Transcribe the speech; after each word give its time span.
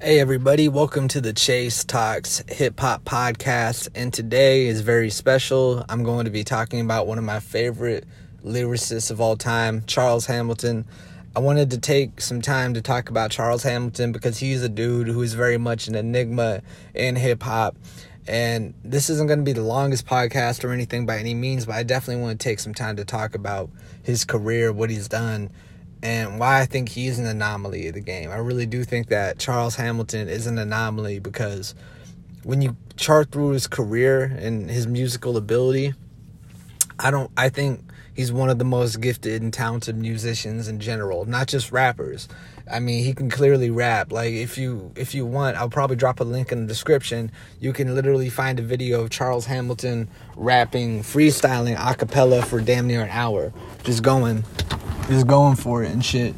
Hey, 0.00 0.20
everybody, 0.20 0.68
welcome 0.68 1.08
to 1.08 1.20
the 1.20 1.32
Chase 1.32 1.82
Talks 1.82 2.44
Hip 2.46 2.78
Hop 2.78 3.04
Podcast. 3.04 3.88
And 3.96 4.12
today 4.12 4.68
is 4.68 4.80
very 4.80 5.10
special. 5.10 5.84
I'm 5.88 6.04
going 6.04 6.26
to 6.26 6.30
be 6.30 6.44
talking 6.44 6.80
about 6.80 7.08
one 7.08 7.18
of 7.18 7.24
my 7.24 7.40
favorite 7.40 8.06
lyricists 8.44 9.10
of 9.10 9.20
all 9.20 9.36
time, 9.36 9.82
Charles 9.88 10.26
Hamilton. 10.26 10.84
I 11.34 11.40
wanted 11.40 11.72
to 11.72 11.78
take 11.78 12.20
some 12.20 12.40
time 12.40 12.74
to 12.74 12.80
talk 12.80 13.10
about 13.10 13.32
Charles 13.32 13.64
Hamilton 13.64 14.12
because 14.12 14.38
he's 14.38 14.62
a 14.62 14.68
dude 14.68 15.08
who 15.08 15.20
is 15.20 15.34
very 15.34 15.58
much 15.58 15.88
an 15.88 15.96
enigma 15.96 16.62
in 16.94 17.16
hip 17.16 17.42
hop. 17.42 17.76
And 18.28 18.74
this 18.84 19.10
isn't 19.10 19.26
going 19.26 19.40
to 19.40 19.44
be 19.44 19.52
the 19.52 19.62
longest 19.62 20.06
podcast 20.06 20.62
or 20.62 20.70
anything 20.70 21.06
by 21.06 21.18
any 21.18 21.34
means, 21.34 21.66
but 21.66 21.74
I 21.74 21.82
definitely 21.82 22.22
want 22.22 22.38
to 22.38 22.44
take 22.44 22.60
some 22.60 22.72
time 22.72 22.94
to 22.96 23.04
talk 23.04 23.34
about 23.34 23.68
his 24.04 24.24
career, 24.24 24.72
what 24.72 24.90
he's 24.90 25.08
done, 25.08 25.50
and 26.02 26.38
why 26.38 26.60
I 26.60 26.66
think 26.66 26.88
he's 26.88 27.18
an 27.18 27.26
anomaly 27.26 27.88
of 27.88 27.94
the 27.94 28.00
game. 28.00 28.30
I 28.30 28.36
really 28.36 28.66
do 28.66 28.84
think 28.84 29.08
that 29.08 29.38
Charles 29.38 29.76
Hamilton 29.76 30.28
is 30.28 30.46
an 30.46 30.58
anomaly 30.58 31.18
because 31.18 31.74
when 32.44 32.62
you 32.62 32.76
chart 32.96 33.30
through 33.30 33.50
his 33.50 33.66
career 33.66 34.24
and 34.24 34.70
his 34.70 34.86
musical 34.86 35.36
ability, 35.36 35.94
I 36.98 37.10
don't 37.10 37.30
I 37.36 37.48
think 37.48 37.80
he's 38.14 38.32
one 38.32 38.50
of 38.50 38.58
the 38.58 38.64
most 38.64 39.00
gifted 39.00 39.42
and 39.42 39.52
talented 39.52 39.96
musicians 39.96 40.66
in 40.66 40.80
general, 40.80 41.24
not 41.24 41.46
just 41.46 41.70
rappers. 41.70 42.28
I 42.70 42.80
mean, 42.80 43.04
he 43.04 43.14
can 43.14 43.30
clearly 43.30 43.70
rap. 43.70 44.12
Like 44.12 44.32
if 44.32 44.58
you 44.58 44.92
if 44.96 45.14
you 45.14 45.24
want, 45.24 45.56
I'll 45.56 45.70
probably 45.70 45.96
drop 45.96 46.20
a 46.20 46.24
link 46.24 46.52
in 46.52 46.62
the 46.62 46.66
description. 46.66 47.30
You 47.60 47.72
can 47.72 47.94
literally 47.94 48.28
find 48.28 48.58
a 48.58 48.62
video 48.62 49.02
of 49.02 49.10
Charles 49.10 49.46
Hamilton 49.46 50.08
rapping, 50.36 51.02
freestyling 51.02 51.76
a 51.78 51.94
cappella 51.94 52.42
for 52.42 52.60
damn 52.60 52.86
near 52.86 53.02
an 53.02 53.10
hour, 53.10 53.52
just 53.84 54.02
going 54.02 54.44
just 55.08 55.26
going 55.26 55.56
for 55.56 55.82
it 55.82 55.90
and 55.90 56.04
shit. 56.04 56.34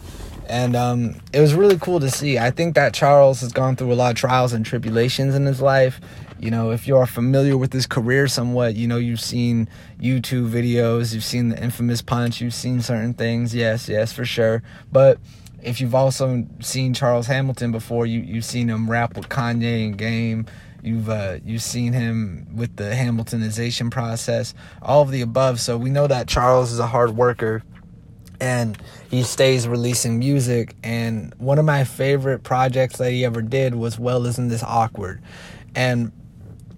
And 0.49 0.75
um, 0.75 1.15
it 1.33 1.41
was 1.41 1.55
really 1.55 1.79
cool 1.79 2.01
to 2.01 2.11
see. 2.11 2.39
I 2.39 2.51
think 2.51 2.75
that 2.75 2.93
Charles 2.93 3.41
has 3.41 3.53
gone 3.53 3.77
through 3.77 3.93
a 3.93 3.95
lot 3.95 4.11
of 4.11 4.17
trials 4.17 4.53
and 4.53 4.67
tribulations 4.67 5.35
in 5.37 5.47
his 5.47 5.61
life. 5.61 6.01
You 6.41 6.51
know, 6.51 6.71
if 6.71 6.89
you 6.89 6.97
are 6.97 7.07
familiar 7.07 7.57
with 7.57 7.73
his 7.73 7.87
career 7.87 8.27
somewhat, 8.27 8.75
you 8.75 8.89
know, 8.89 8.97
you've 8.97 9.21
seen 9.21 9.69
YouTube 10.01 10.51
videos, 10.51 11.15
you've 11.15 11.23
seen 11.23 11.51
the 11.51 11.63
infamous 11.63 12.03
punch, 12.03 12.41
you've 12.41 12.55
seen 12.55 12.81
certain 12.81 13.15
things. 13.15 13.55
Yes, 13.55 13.89
yes, 13.89 14.13
for 14.13 14.25
sure. 14.25 14.63
But 14.91 15.19
if 15.63 15.81
you've 15.81 15.95
also 15.95 16.45
seen 16.61 16.95
Charles 16.95 17.27
Hamilton 17.27 17.71
before, 17.71 18.07
you, 18.07 18.21
you've 18.21 18.45
seen 18.45 18.69
him 18.69 18.91
rap 18.91 19.17
with 19.17 19.29
Kanye 19.29 19.87
and 19.87 19.99
Game. 19.99 20.47
You've 20.83 21.11
uh, 21.11 21.39
you've 21.45 21.63
seen 21.63 21.93
him 21.93 22.49
with 22.55 22.75
the 22.77 22.85
Hamiltonization 22.85 23.91
process, 23.91 24.55
all 24.81 25.03
of 25.03 25.11
the 25.11 25.21
above. 25.21 25.61
So 25.61 25.77
we 25.77 25.91
know 25.91 26.07
that 26.07 26.27
Charles 26.27 26.73
is 26.73 26.79
a 26.79 26.87
hard 26.87 27.11
worker 27.11 27.63
and 28.41 28.79
he 29.11 29.23
stays 29.23 29.69
releasing 29.69 30.19
music. 30.19 30.75
And 30.83 31.35
one 31.39 31.59
of 31.59 31.65
my 31.65 31.85
favorite 31.85 32.43
projects 32.43 32.99
that 32.99 33.11
he 33.11 33.25
ever 33.25 33.43
did 33.43 33.75
was 33.75 33.99
well 33.99 34.27
isn't 34.27 34.49
this 34.49 34.63
awkward. 34.63 35.21
And 35.75 36.13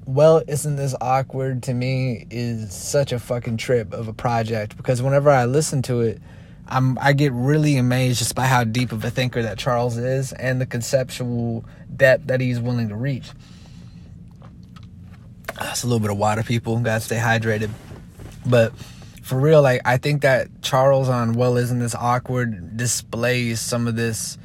well 0.04 0.42
isn't 0.48 0.76
this 0.76 0.94
awkward 1.00 1.62
to 1.62 1.74
me 1.74 2.26
is 2.30 2.74
such 2.74 3.12
a 3.12 3.18
fucking 3.18 3.56
trip 3.56 3.92
of 3.92 4.08
a 4.08 4.12
project 4.12 4.76
because 4.76 5.00
whenever 5.00 5.30
i 5.30 5.44
listen 5.44 5.80
to 5.80 6.00
it 6.00 6.20
i'm 6.66 6.98
i 6.98 7.12
get 7.12 7.30
really 7.32 7.76
amazed 7.76 8.18
just 8.18 8.34
by 8.34 8.44
how 8.44 8.64
deep 8.64 8.90
of 8.90 9.04
a 9.04 9.10
thinker 9.10 9.40
that 9.42 9.56
charles 9.56 9.96
is 9.96 10.32
and 10.32 10.60
the 10.60 10.66
conceptual 10.66 11.64
depth 11.96 12.26
that 12.26 12.40
he's 12.40 12.60
willing 12.60 12.88
to 12.88 12.96
reach. 12.96 13.30
That's 15.58 15.82
a 15.82 15.86
little 15.86 16.00
bit 16.00 16.10
of 16.10 16.18
water 16.18 16.42
people. 16.42 16.78
Gotta 16.80 17.00
stay 17.00 17.18
hydrated. 17.18 17.70
But 18.46 18.72
for 19.22 19.38
real, 19.40 19.62
like 19.62 19.80
I 19.84 19.96
think 19.96 20.22
that 20.22 20.62
Charles 20.62 21.08
on 21.08 21.32
Well 21.32 21.56
Isn't 21.56 21.78
This 21.78 21.94
Awkward 21.94 22.76
displays 22.76 23.60
some 23.60 23.86
of 23.86 23.96
this 23.96 24.38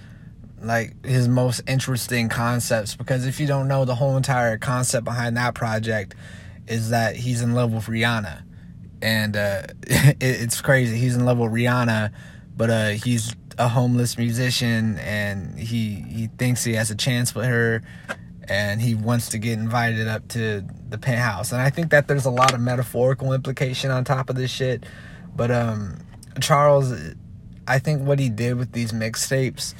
like 0.62 1.06
his 1.06 1.28
most 1.28 1.62
interesting 1.68 2.30
concepts. 2.30 2.96
Because 2.96 3.26
if 3.28 3.40
you 3.40 3.48
don't 3.48 3.68
know 3.68 3.86
the 3.86 3.96
whole 3.96 4.18
entire 4.18 4.58
concept 4.58 5.06
behind 5.06 5.38
that 5.38 5.54
project 5.54 6.16
is 6.68 6.90
that 6.90 7.16
he's 7.16 7.42
in 7.42 7.54
love 7.54 7.74
with 7.74 7.86
Rihanna. 7.86 8.44
And 9.02 9.36
uh, 9.36 9.64
it, 9.82 10.18
it's 10.20 10.62
crazy. 10.62 10.98
He's 10.98 11.16
in 11.16 11.26
love 11.26 11.38
with 11.38 11.52
Rihanna 11.52 12.12
but 12.58 12.70
uh, 12.72 12.90
he's 12.90 13.36
a 13.60 13.70
homeless 13.70 14.18
musician 14.18 14.98
and 15.00 15.58
he 15.58 15.96
he 16.10 16.28
thinks 16.38 16.64
he 16.64 16.74
has 16.74 16.92
a 16.92 16.96
chance 16.96 17.34
with 17.34 17.46
her 17.46 17.82
and 18.50 18.82
he 18.82 18.96
wants 18.96 19.30
to 19.30 19.38
get 19.38 19.54
invited 19.54 20.08
up 20.08 20.28
to 20.30 20.64
the 20.90 20.98
penthouse. 20.98 21.52
And 21.52 21.62
I 21.62 21.70
think 21.70 21.92
that 21.92 22.08
there's 22.08 22.26
a 22.26 22.32
lot 22.32 22.54
of 22.54 22.62
metaphorical 22.62 23.34
implication 23.34 23.92
on 23.92 24.04
top 24.04 24.30
of 24.30 24.36
this 24.36 24.52
shit. 24.52 24.86
But 25.36 25.52
um 25.52 25.98
Charles 26.40 26.94
I 27.68 27.80
think 27.80 28.08
what 28.08 28.20
he 28.20 28.30
did 28.30 28.58
with 28.58 28.72
these 28.72 28.92
mixtapes 28.92 29.74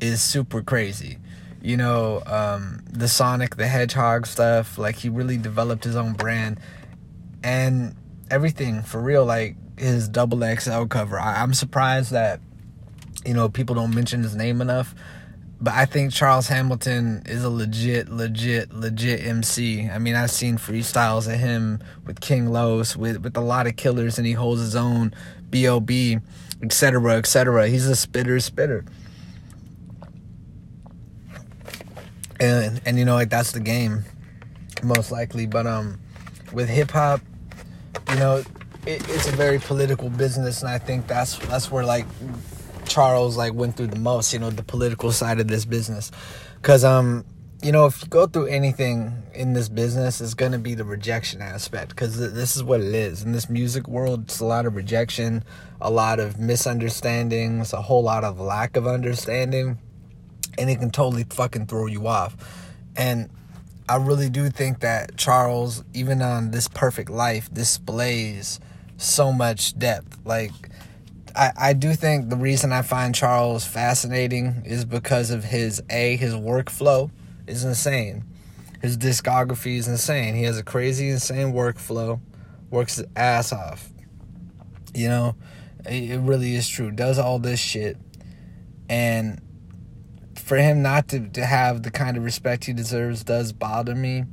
is 0.00 0.22
super 0.22 0.62
crazy. 0.62 1.18
You 1.62 1.76
know, 1.76 2.22
um 2.26 2.82
the 2.90 3.08
Sonic 3.08 3.56
the 3.56 3.66
Hedgehog 3.66 4.26
stuff, 4.26 4.76
like 4.76 4.96
he 4.96 5.08
really 5.08 5.38
developed 5.38 5.84
his 5.84 5.96
own 5.96 6.12
brand 6.12 6.60
and 7.42 7.94
everything 8.30 8.82
for 8.82 9.00
real 9.00 9.24
like 9.24 9.56
his 9.78 10.08
double 10.08 10.40
XL 10.40 10.84
cover. 10.84 11.18
I, 11.18 11.42
I'm 11.42 11.54
surprised 11.54 12.10
that 12.12 12.40
you 13.24 13.32
know 13.32 13.48
people 13.48 13.74
don't 13.74 13.94
mention 13.94 14.22
his 14.22 14.36
name 14.36 14.60
enough 14.60 14.94
but 15.60 15.74
I 15.74 15.86
think 15.86 16.12
Charles 16.12 16.48
Hamilton 16.48 17.22
is 17.26 17.44
a 17.44 17.50
legit, 17.50 18.10
legit, 18.10 18.72
legit 18.72 19.24
MC. 19.24 19.88
I 19.88 19.98
mean, 19.98 20.14
I've 20.14 20.30
seen 20.30 20.58
freestyles 20.58 21.32
of 21.32 21.38
him 21.38 21.80
with 22.04 22.20
King 22.20 22.50
Los, 22.50 22.96
with 22.96 23.22
with 23.22 23.36
a 23.36 23.40
lot 23.40 23.66
of 23.66 23.76
killers, 23.76 24.18
and 24.18 24.26
he 24.26 24.32
holds 24.32 24.60
his 24.60 24.76
own. 24.76 25.14
B.O.B., 25.54 26.18
etc., 26.62 27.16
etc. 27.16 27.68
He's 27.68 27.86
a 27.86 27.94
spitter, 27.94 28.40
spitter. 28.40 28.84
And 32.40 32.80
and 32.84 32.98
you 32.98 33.04
know, 33.04 33.14
like 33.14 33.30
that's 33.30 33.52
the 33.52 33.60
game, 33.60 34.04
most 34.82 35.12
likely. 35.12 35.46
But 35.46 35.68
um, 35.68 36.00
with 36.52 36.68
hip 36.68 36.90
hop, 36.90 37.20
you 38.10 38.16
know, 38.16 38.38
it, 38.84 39.08
it's 39.08 39.28
a 39.28 39.36
very 39.36 39.60
political 39.60 40.10
business, 40.10 40.60
and 40.60 40.68
I 40.68 40.78
think 40.78 41.06
that's 41.06 41.38
that's 41.38 41.70
where 41.70 41.84
like 41.84 42.06
Charles 42.94 43.36
like 43.36 43.52
went 43.54 43.76
through 43.76 43.88
the 43.88 43.98
most, 43.98 44.32
you 44.32 44.38
know, 44.38 44.50
the 44.50 44.62
political 44.62 45.10
side 45.10 45.40
of 45.40 45.48
this 45.48 45.64
business. 45.64 46.12
Cause 46.62 46.84
um, 46.84 47.24
you 47.60 47.72
know, 47.72 47.86
if 47.86 48.00
you 48.02 48.08
go 48.08 48.28
through 48.28 48.46
anything 48.46 49.24
in 49.34 49.52
this 49.52 49.68
business, 49.68 50.20
it's 50.20 50.34
gonna 50.34 50.60
be 50.60 50.74
the 50.74 50.84
rejection 50.84 51.42
aspect. 51.42 51.96
Cause 51.96 52.16
th- 52.16 52.30
this 52.30 52.54
is 52.54 52.62
what 52.62 52.80
it 52.80 52.94
is 52.94 53.24
in 53.24 53.32
this 53.32 53.50
music 53.50 53.88
world. 53.88 54.24
It's 54.24 54.38
a 54.38 54.44
lot 54.44 54.64
of 54.64 54.76
rejection, 54.76 55.42
a 55.80 55.90
lot 55.90 56.20
of 56.20 56.38
misunderstandings, 56.38 57.72
a 57.72 57.82
whole 57.82 58.04
lot 58.04 58.22
of 58.22 58.38
lack 58.38 58.76
of 58.76 58.86
understanding, 58.86 59.78
and 60.56 60.70
it 60.70 60.78
can 60.78 60.90
totally 60.90 61.24
fucking 61.24 61.66
throw 61.66 61.86
you 61.86 62.06
off. 62.06 62.36
And 62.96 63.28
I 63.88 63.96
really 63.96 64.30
do 64.30 64.50
think 64.50 64.80
that 64.80 65.16
Charles, 65.16 65.82
even 65.94 66.22
on 66.22 66.52
this 66.52 66.68
perfect 66.68 67.10
life, 67.10 67.52
displays 67.52 68.60
so 68.98 69.32
much 69.32 69.76
depth. 69.76 70.20
Like 70.24 70.52
I, 71.36 71.52
I 71.56 71.72
do 71.72 71.94
think 71.94 72.30
the 72.30 72.36
reason 72.36 72.72
I 72.72 72.82
find 72.82 73.14
Charles 73.14 73.64
fascinating 73.64 74.62
is 74.64 74.84
because 74.84 75.30
of 75.30 75.44
his 75.44 75.82
a 75.90 76.16
his 76.16 76.34
workflow 76.34 77.10
is 77.46 77.64
insane. 77.64 78.24
His 78.80 78.96
discography 78.96 79.78
is 79.78 79.88
insane. 79.88 80.34
He 80.34 80.44
has 80.44 80.58
a 80.58 80.62
crazy 80.62 81.08
insane 81.08 81.52
workflow, 81.52 82.20
works 82.70 82.96
his 82.96 83.06
ass 83.16 83.52
off. 83.52 83.90
You 84.94 85.08
know, 85.08 85.36
it, 85.86 86.10
it 86.10 86.18
really 86.20 86.54
is 86.54 86.68
true. 86.68 86.90
Does 86.90 87.18
all 87.18 87.38
this 87.38 87.58
shit, 87.58 87.96
and 88.88 89.40
for 90.36 90.56
him 90.56 90.82
not 90.82 91.08
to, 91.08 91.28
to 91.30 91.44
have 91.44 91.82
the 91.82 91.90
kind 91.90 92.16
of 92.16 92.24
respect 92.24 92.66
he 92.66 92.72
deserves 92.72 93.24
does 93.24 93.52
bother 93.52 93.94
me 93.94 94.24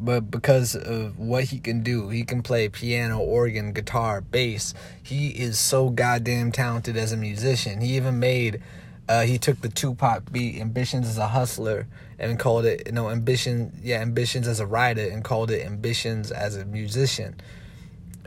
but 0.00 0.30
because 0.30 0.74
of 0.76 1.18
what 1.18 1.44
he 1.44 1.58
can 1.58 1.82
do, 1.82 2.08
he 2.08 2.24
can 2.24 2.42
play 2.42 2.68
piano, 2.68 3.18
organ, 3.18 3.72
guitar, 3.72 4.20
bass. 4.20 4.74
He 5.02 5.28
is 5.28 5.58
so 5.58 5.90
goddamn 5.90 6.52
talented 6.52 6.96
as 6.96 7.12
a 7.12 7.16
musician. 7.16 7.80
He 7.80 7.96
even 7.96 8.18
made, 8.18 8.62
uh, 9.08 9.22
he 9.22 9.38
took 9.38 9.60
the 9.60 9.68
Tupac 9.68 10.30
beat, 10.30 10.60
Ambitions 10.60 11.08
as 11.08 11.18
a 11.18 11.28
Hustler, 11.28 11.86
and 12.18 12.38
called 12.38 12.64
it, 12.64 12.82
you 12.86 12.92
know, 12.92 13.10
Ambition, 13.10 13.72
yeah, 13.82 14.00
Ambitions 14.00 14.46
as 14.46 14.60
a 14.60 14.66
writer, 14.66 15.08
and 15.08 15.24
called 15.24 15.50
it 15.50 15.66
Ambitions 15.66 16.30
as 16.30 16.56
a 16.56 16.64
musician. 16.64 17.40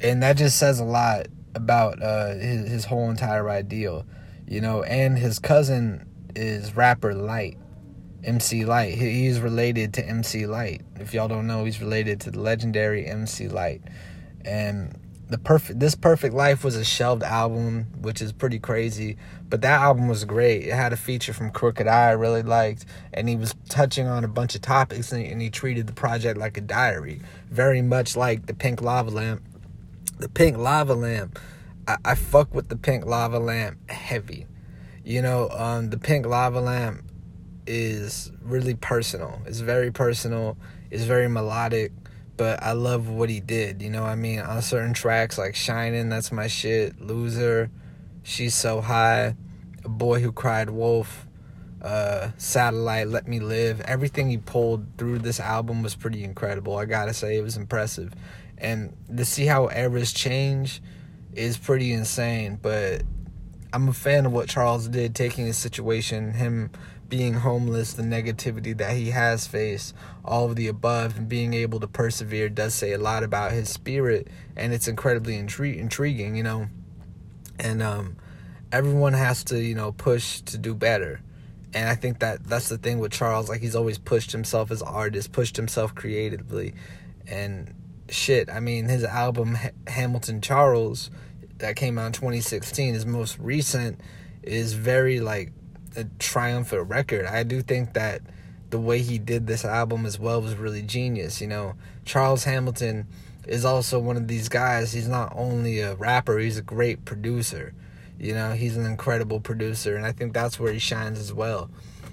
And 0.02 0.22
that 0.24 0.38
just 0.38 0.60
says 0.60 0.80
a 0.80 0.86
lot 0.86 1.28
about 1.56 2.02
uh, 2.02 2.34
his, 2.34 2.70
his 2.70 2.86
whole 2.86 3.10
entire 3.10 3.50
ideal, 3.50 4.06
you 4.48 4.62
know, 4.62 4.84
and 4.84 5.18
his 5.18 5.40
cousin 5.40 6.06
is 6.36 6.76
rapper 6.76 7.14
Lyte 7.14 7.58
MC 8.24 8.66
Lyte. 8.66 8.94
He's 8.94 9.40
related 9.40 9.94
to 9.96 10.08
MC 10.08 10.46
Lyte. 10.46 10.82
If 11.00 11.14
y'all 11.14 11.28
don't 11.28 11.48
know, 11.48 11.66
he's 11.66 11.82
related 11.82 12.22
to 12.22 12.32
the 12.32 12.40
legendary 12.40 13.06
MC 13.06 13.48
Lyte. 13.48 13.82
And 14.46 14.98
the 15.32 15.38
perfect 15.38 15.80
this 15.80 15.96
perfect 15.96 16.36
life 16.36 16.64
was 16.64 16.76
a 16.76 16.84
shelved 16.84 17.24
album, 17.24 17.88
which 18.02 18.22
is 18.22 18.34
pretty 18.34 18.60
crazy. 18.60 19.18
But 19.50 19.62
that 19.62 19.82
album 19.82 20.08
was 20.08 20.26
great. 20.26 20.64
It 20.64 20.74
had 20.74 20.94
a 20.94 20.98
feature 20.98 21.34
from 21.34 21.52
Crooked 21.52 21.88
Eye 21.88 22.10
I 22.10 22.12
really 22.12 22.44
liked, 22.44 22.86
and 23.14 23.30
he 23.30 23.38
was 23.38 23.56
touching 23.70 24.08
on 24.08 24.24
a 24.24 24.28
bunch 24.28 24.56
of 24.56 24.62
topics, 24.62 25.12
and, 25.12 25.26
and 25.26 25.42
he 25.42 25.50
treated 25.50 25.88
the 25.88 25.94
project 25.94 26.38
like 26.38 26.58
a 26.58 26.62
diary, 26.62 27.22
very 27.50 27.82
much 27.82 28.18
like 28.18 28.46
the 28.46 28.54
Pink 28.54 28.82
Lava 28.82 29.10
Lamp. 29.10 29.42
The 30.20 30.30
Pink 30.30 30.58
Lava 30.58 30.94
Lamp, 30.94 31.40
I, 31.88 31.98
I 32.04 32.16
fuck 32.16 32.54
with 32.54 32.68
the 32.68 32.76
Pink 32.76 33.06
Lava 33.06 33.40
Lamp 33.40 33.90
heavy. 33.90 34.46
You 35.04 35.22
know, 35.22 35.50
um, 35.50 35.90
the 35.90 35.98
Pink 35.98 36.26
Lava 36.26 36.60
Lamp 36.60 37.04
is 37.68 38.32
really 38.42 38.76
personal. 38.76 39.42
It's 39.46 39.60
very 39.60 39.92
personal. 39.92 40.58
It's 40.90 41.04
very 41.04 41.28
melodic, 41.28 41.92
but 42.38 42.62
I 42.62 42.74
love 42.74 43.10
what 43.10 43.30
he 43.30 43.40
did. 43.40 43.82
You 43.82 43.90
know, 43.90 44.04
I 44.04 44.16
mean, 44.16 44.40
on 44.40 44.62
certain 44.62 44.94
tracks 44.94 45.38
like 45.38 45.56
"Shining," 45.56 46.10
that's 46.10 46.32
my 46.32 46.48
shit. 46.48 47.00
"Loser," 47.00 47.70
"She's 48.24 48.56
So 48.56 48.82
High," 48.82 49.36
"A 49.84 49.90
Boy 49.90 50.20
Who 50.20 50.32
Cried 50.32 50.70
Wolf," 50.70 51.28
uh, 51.82 52.32
"Satellite," 52.38 53.08
"Let 53.08 53.28
Me 53.28 53.40
Live." 53.40 53.82
Everything 53.82 54.30
he 54.30 54.38
pulled 54.38 54.86
through 54.98 55.20
this 55.20 55.40
album 55.40 55.82
was 55.82 55.96
pretty 55.96 56.24
incredible. 56.24 56.78
I 56.78 56.86
gotta 56.86 57.14
say, 57.14 57.38
it 57.38 57.44
was 57.44 57.58
impressive, 57.58 58.14
and 58.58 58.96
to 59.16 59.26
see 59.26 59.46
how 59.46 59.70
eras 59.70 60.12
change 60.12 60.82
is 61.34 61.58
pretty 61.58 61.94
insane. 61.94 62.60
But 62.62 63.04
I'm 63.72 63.88
a 63.88 63.94
fan 63.94 64.26
of 64.26 64.34
what 64.34 64.50
Charles 64.50 64.88
did, 64.90 65.16
taking 65.16 65.46
his 65.46 65.58
situation, 65.58 66.34
him 66.34 66.72
being 67.12 67.34
homeless, 67.34 67.94
the 67.94 68.04
negativity 68.04 68.76
that 68.78 68.96
he 68.96 69.12
has 69.12 69.46
faced, 69.46 69.94
all 70.24 70.46
of 70.46 70.56
the 70.56 70.70
above, 70.70 71.18
and 71.18 71.28
being 71.28 71.54
able 71.54 71.78
to 71.82 71.88
persevere 71.88 72.48
does 72.48 72.74
say 72.74 72.94
a 72.94 72.98
lot 72.98 73.22
about 73.22 73.52
his 73.52 73.70
spirit, 73.70 74.30
and 74.56 74.74
it's 74.74 74.88
incredibly 74.88 75.38
intri- 75.38 75.78
intriguing, 75.78 76.38
you 76.38 76.42
know. 76.42 76.70
And 77.60 77.84
um, 77.84 78.16
everyone 78.72 79.12
has 79.12 79.44
to, 79.46 79.62
you 79.62 79.76
know, 79.76 79.92
push 79.92 80.40
to 80.42 80.58
do 80.58 80.74
better. 80.74 81.20
And 81.74 81.90
I 81.90 81.96
think 81.96 82.20
that 82.20 82.46
that's 82.46 82.70
the 82.70 82.78
thing 82.78 83.00
with 83.00 83.12
Charles. 83.12 83.50
Like 83.50 83.60
he's 83.60 83.76
always 83.76 83.98
pushed 83.98 84.32
himself 84.32 84.72
as 84.72 84.82
artist, 84.82 85.34
pushed 85.34 85.58
himself 85.58 85.94
creatively, 85.94 86.74
and 87.28 87.74
shit. 88.10 88.50
I 88.50 88.62
mean, 88.62 88.86
his 88.86 89.04
album 89.04 89.58
Hamilton 89.86 90.40
Charles 90.40 91.12
that 91.58 91.76
came 91.76 91.98
out 91.98 92.08
in 92.08 92.14
2016, 92.14 92.94
his 92.94 93.06
most 93.06 93.38
recent, 93.38 94.00
is 94.44 94.74
very 94.74 95.20
like 95.20 95.52
a 95.96 96.06
triumphant 96.20 96.90
record. 96.90 97.26
I 97.26 97.44
do 97.44 97.62
think 97.62 97.94
that 97.94 98.22
the 98.70 98.80
way 98.80 99.00
he 99.00 99.20
did 99.20 99.48
this 99.48 99.66
album 99.66 100.06
as 100.06 100.18
well 100.18 100.42
was 100.42 100.56
really 100.56 100.82
genius. 100.82 101.42
You 101.42 101.48
know, 101.48 101.74
Charles 102.06 102.46
Hamilton 102.46 103.08
is 103.48 103.66
also 103.66 104.00
one 104.00 104.18
of 104.18 104.28
these 104.28 104.50
guys. 104.50 104.94
He's 104.94 105.08
not 105.08 105.34
only 105.36 105.80
a 105.80 105.96
rapper, 105.96 106.40
he's 106.40 106.58
a 106.58 106.64
great 106.64 107.06
producer. 107.06 107.74
You 108.20 108.34
know, 108.34 108.54
he's 108.54 108.78
an 108.78 108.86
incredible 108.86 109.40
producer, 109.40 109.96
and 109.96 110.06
I 110.06 110.12
think 110.12 110.34
that's 110.34 110.60
where 110.60 110.72
he 110.72 110.80
shines 110.80 111.20
as 111.20 111.34
well. 111.34 111.70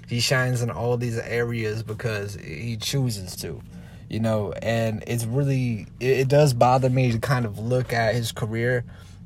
He 0.07 0.19
shines 0.19 0.63
in 0.63 0.71
all 0.71 0.97
these 0.97 1.19
areas 1.19 1.83
because 1.83 2.35
he 2.35 2.77
chooses 2.77 3.35
to 3.37 3.61
you 4.09 4.19
know 4.19 4.51
and 4.61 5.03
it's 5.05 5.25
really 5.25 5.87
it, 5.99 6.27
does 6.27 6.53
bother 6.53 6.89
me 6.89 7.11
to 7.11 7.19
kind 7.19 7.45
of 7.45 7.59
look 7.59 7.93
at 7.93 8.15
his 8.15 8.31
career 8.31 8.83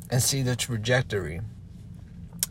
and 0.09 0.21
see 0.21 0.41
the 0.41 0.55
trajectory 0.55 1.39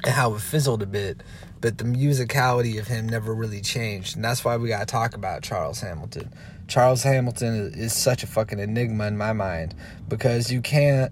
and 0.05 0.13
how 0.13 0.35
it 0.35 0.41
fizzled 0.41 0.83
a 0.83 0.87
bit 0.87 1.23
but 1.63 1.79
the 1.79 1.85
musicality 1.85 2.79
of 2.79 2.87
him 2.87 3.09
never 3.09 3.35
really 3.35 3.63
changed 3.63 4.17
and 4.17 4.25
that's 4.25 4.45
why 4.45 4.59
we 4.59 4.69
got 4.69 4.81
to 4.81 4.87
talk 4.87 5.15
about 5.15 5.43
charles 5.43 5.81
hamilton 5.81 6.31
charles 6.69 7.03
hamilton 7.03 7.73
is, 7.75 7.95
such 7.95 8.23
a 8.23 8.27
fucking 8.27 8.59
enigma 8.59 9.07
in 9.07 9.17
my 9.17 9.33
mind 9.33 9.75
because 10.09 10.53
you 10.53 10.61
can't 10.61 11.11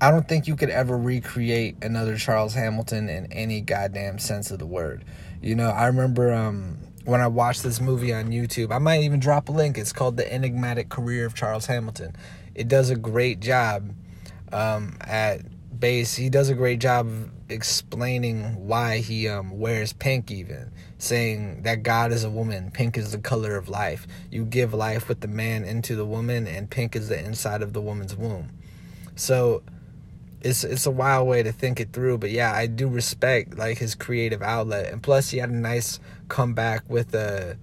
I 0.00 0.10
don't 0.10 0.26
think 0.28 0.48
you 0.48 0.56
could 0.56 0.70
ever 0.70 0.98
recreate 0.98 1.76
another 1.80 2.18
Charles 2.18 2.52
Hamilton 2.52 3.08
in 3.08 3.32
any 3.32 3.60
goddamn 3.60 4.18
sense 4.18 4.50
of 4.50 4.58
the 4.58 4.66
word. 4.66 5.04
You 5.40 5.54
know, 5.54 5.70
I 5.70 5.86
remember 5.86 6.32
um, 6.32 6.78
when 7.04 7.20
I 7.20 7.26
watched 7.26 7.62
this 7.62 7.80
movie 7.80 8.12
on 8.12 8.26
YouTube. 8.26 8.72
I 8.72 8.78
might 8.78 9.02
even 9.02 9.20
drop 9.20 9.48
a 9.48 9.52
link. 9.52 9.78
It's 9.78 9.92
called 9.92 10.16
The 10.16 10.30
Enigmatic 10.32 10.88
Career 10.88 11.26
of 11.26 11.34
Charles 11.34 11.66
Hamilton. 11.66 12.16
It 12.54 12.68
does 12.68 12.90
a 12.90 12.96
great 12.96 13.40
job 13.40 13.94
um, 14.52 14.96
at 15.00 15.40
base. 15.80 16.14
He 16.14 16.28
does 16.28 16.48
a 16.48 16.54
great 16.54 16.80
job 16.80 17.06
of 17.06 17.30
explaining 17.48 18.66
why 18.66 18.98
he 18.98 19.28
um, 19.28 19.58
wears 19.58 19.92
pink, 19.92 20.30
even 20.30 20.70
saying 20.98 21.62
that 21.62 21.82
God 21.82 22.12
is 22.12 22.24
a 22.24 22.30
woman. 22.30 22.70
Pink 22.70 22.96
is 22.96 23.12
the 23.12 23.18
color 23.18 23.56
of 23.56 23.68
life. 23.68 24.06
You 24.30 24.44
give 24.44 24.72
life 24.74 25.08
with 25.08 25.20
the 25.20 25.28
man 25.28 25.64
into 25.64 25.96
the 25.96 26.06
woman, 26.06 26.46
and 26.46 26.70
pink 26.70 26.96
is 26.96 27.08
the 27.08 27.22
inside 27.22 27.62
of 27.62 27.72
the 27.72 27.80
woman's 27.80 28.16
womb. 28.16 28.50
So 29.16 29.62
it's 30.44 30.62
it's 30.62 30.86
a 30.86 30.90
wild 30.90 31.26
way 31.26 31.42
to 31.42 31.50
think 31.50 31.80
it 31.80 31.92
through 31.92 32.18
but 32.18 32.30
yeah 32.30 32.52
i 32.52 32.66
do 32.66 32.86
respect 32.86 33.56
like 33.56 33.78
his 33.78 33.94
creative 33.94 34.42
outlet 34.42 34.92
and 34.92 35.02
plus 35.02 35.30
he 35.30 35.38
had 35.38 35.48
a 35.48 35.54
nice 35.54 35.98
comeback 36.28 36.82
with 36.88 37.14
a 37.14 37.56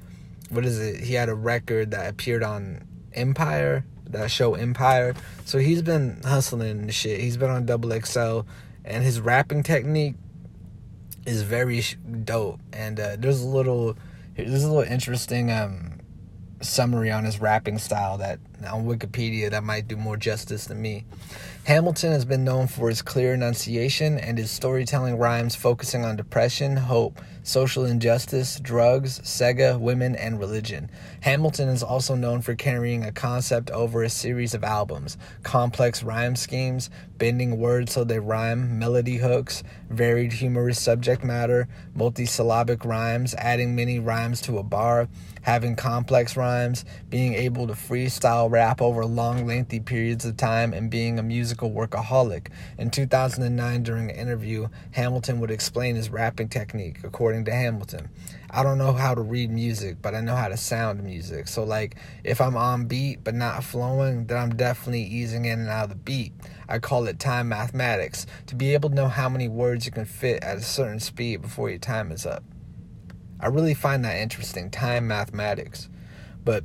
what 0.49 0.65
is 0.65 0.79
it 0.79 0.99
he 1.01 1.13
had 1.13 1.29
a 1.29 1.35
record 1.35 1.91
that 1.91 2.09
appeared 2.09 2.41
on 2.41 2.83
empire 3.13 3.85
that 4.13 4.31
show 4.31 4.55
empire. 4.55 5.15
So 5.45 5.59
he's 5.59 5.81
been 5.81 6.21
hustling 6.23 6.87
the 6.87 6.91
shit. 6.91 7.19
He's 7.19 7.37
been 7.37 7.49
on 7.49 7.65
double 7.65 7.91
xl 8.01 8.41
and 8.83 9.03
his 9.03 9.19
rapping 9.19 9.63
technique 9.63 10.15
is 11.25 11.43
very 11.43 11.83
dope. 12.23 12.59
And 12.73 12.99
uh, 12.99 13.15
there's 13.17 13.41
a 13.41 13.47
little 13.47 13.97
there's 14.35 14.63
a 14.63 14.71
little 14.71 14.91
interesting 14.91 15.51
um 15.51 15.99
summary 16.61 17.11
on 17.11 17.25
his 17.25 17.41
rapping 17.41 17.77
style 17.77 18.17
that 18.19 18.39
on 18.65 18.85
Wikipedia 18.85 19.49
that 19.51 19.63
might 19.63 19.87
do 19.87 19.95
more 19.95 20.17
justice 20.17 20.65
than 20.65 20.81
me. 20.81 21.05
Hamilton 21.65 22.11
has 22.11 22.25
been 22.25 22.43
known 22.43 22.67
for 22.67 22.89
his 22.89 23.01
clear 23.01 23.33
enunciation 23.33 24.17
and 24.17 24.37
his 24.37 24.49
storytelling 24.49 25.17
rhymes 25.17 25.55
focusing 25.55 26.03
on 26.03 26.15
depression, 26.15 26.75
hope, 26.75 27.21
social 27.43 27.85
injustice, 27.85 28.59
drugs, 28.59 29.19
Sega, 29.21 29.79
women, 29.79 30.15
and 30.15 30.39
religion. 30.39 30.89
Hamilton 31.21 31.69
is 31.69 31.83
also 31.83 32.15
known 32.15 32.41
for 32.41 32.55
carrying 32.55 33.03
a 33.03 33.11
concept 33.11 33.71
over 33.71 34.03
a 34.03 34.09
series 34.09 34.53
of 34.53 34.63
albums 34.63 35.17
complex 35.43 36.03
rhyme 36.03 36.35
schemes, 36.35 36.89
bending 37.17 37.57
words 37.57 37.93
so 37.93 38.03
they 38.03 38.19
rhyme, 38.19 38.79
melody 38.79 39.17
hooks, 39.17 39.63
varied 39.89 40.33
humorous 40.33 40.79
subject 40.79 41.23
matter, 41.23 41.67
multisyllabic 41.95 42.85
rhymes, 42.85 43.33
adding 43.35 43.75
many 43.75 43.99
rhymes 43.99 44.41
to 44.41 44.57
a 44.57 44.63
bar, 44.63 45.07
having 45.41 45.75
complex 45.75 46.37
rhymes, 46.37 46.85
being 47.09 47.33
able 47.33 47.67
to 47.67 47.73
freestyle 47.73 48.50
rap 48.51 48.81
over 48.81 49.05
long, 49.05 49.47
lengthy 49.47 49.79
periods 49.79 50.25
of 50.25 50.37
time, 50.37 50.73
and 50.73 50.91
being 50.91 51.17
a 51.17 51.23
musical 51.23 51.71
workaholic. 51.71 52.47
In 52.77 52.91
2009, 52.91 53.83
during 53.83 54.09
an 54.09 54.15
interview, 54.15 54.67
Hamilton 54.91 55.39
would 55.39 55.49
explain 55.49 55.95
his 55.95 56.09
rapping 56.09 56.49
technique, 56.49 56.99
according 57.03 57.45
to 57.45 57.51
Hamilton. 57.51 58.09
I 58.49 58.63
don't 58.63 58.77
know 58.77 58.91
how 58.91 59.15
to 59.15 59.21
read 59.21 59.49
music, 59.49 60.01
but 60.01 60.13
I 60.13 60.21
know 60.21 60.35
how 60.35 60.49
to 60.49 60.57
sound 60.57 61.01
music. 61.03 61.47
So, 61.47 61.63
like, 61.63 61.95
if 62.23 62.41
I'm 62.41 62.57
on 62.57 62.85
beat 62.85 63.23
but 63.23 63.33
not 63.33 63.63
flowing, 63.63 64.25
then 64.25 64.37
I'm 64.37 64.55
definitely 64.55 65.03
easing 65.03 65.45
in 65.45 65.61
and 65.61 65.69
out 65.69 65.85
of 65.85 65.89
the 65.89 65.95
beat. 65.95 66.33
I 66.67 66.79
call 66.79 67.07
it 67.07 67.17
time 67.17 67.47
mathematics 67.49 68.27
to 68.47 68.55
be 68.55 68.73
able 68.73 68.89
to 68.89 68.95
know 68.95 69.07
how 69.07 69.29
many 69.29 69.47
words 69.47 69.85
you 69.85 69.91
can 69.91 70.05
fit 70.05 70.43
at 70.43 70.57
a 70.57 70.61
certain 70.61 70.99
speed 70.99 71.41
before 71.41 71.69
your 71.69 71.79
time 71.79 72.11
is 72.11 72.25
up. 72.25 72.43
I 73.39 73.47
really 73.47 73.73
find 73.73 74.05
that 74.05 74.17
interesting, 74.17 74.69
time 74.69 75.07
mathematics. 75.07 75.89
But 76.43 76.63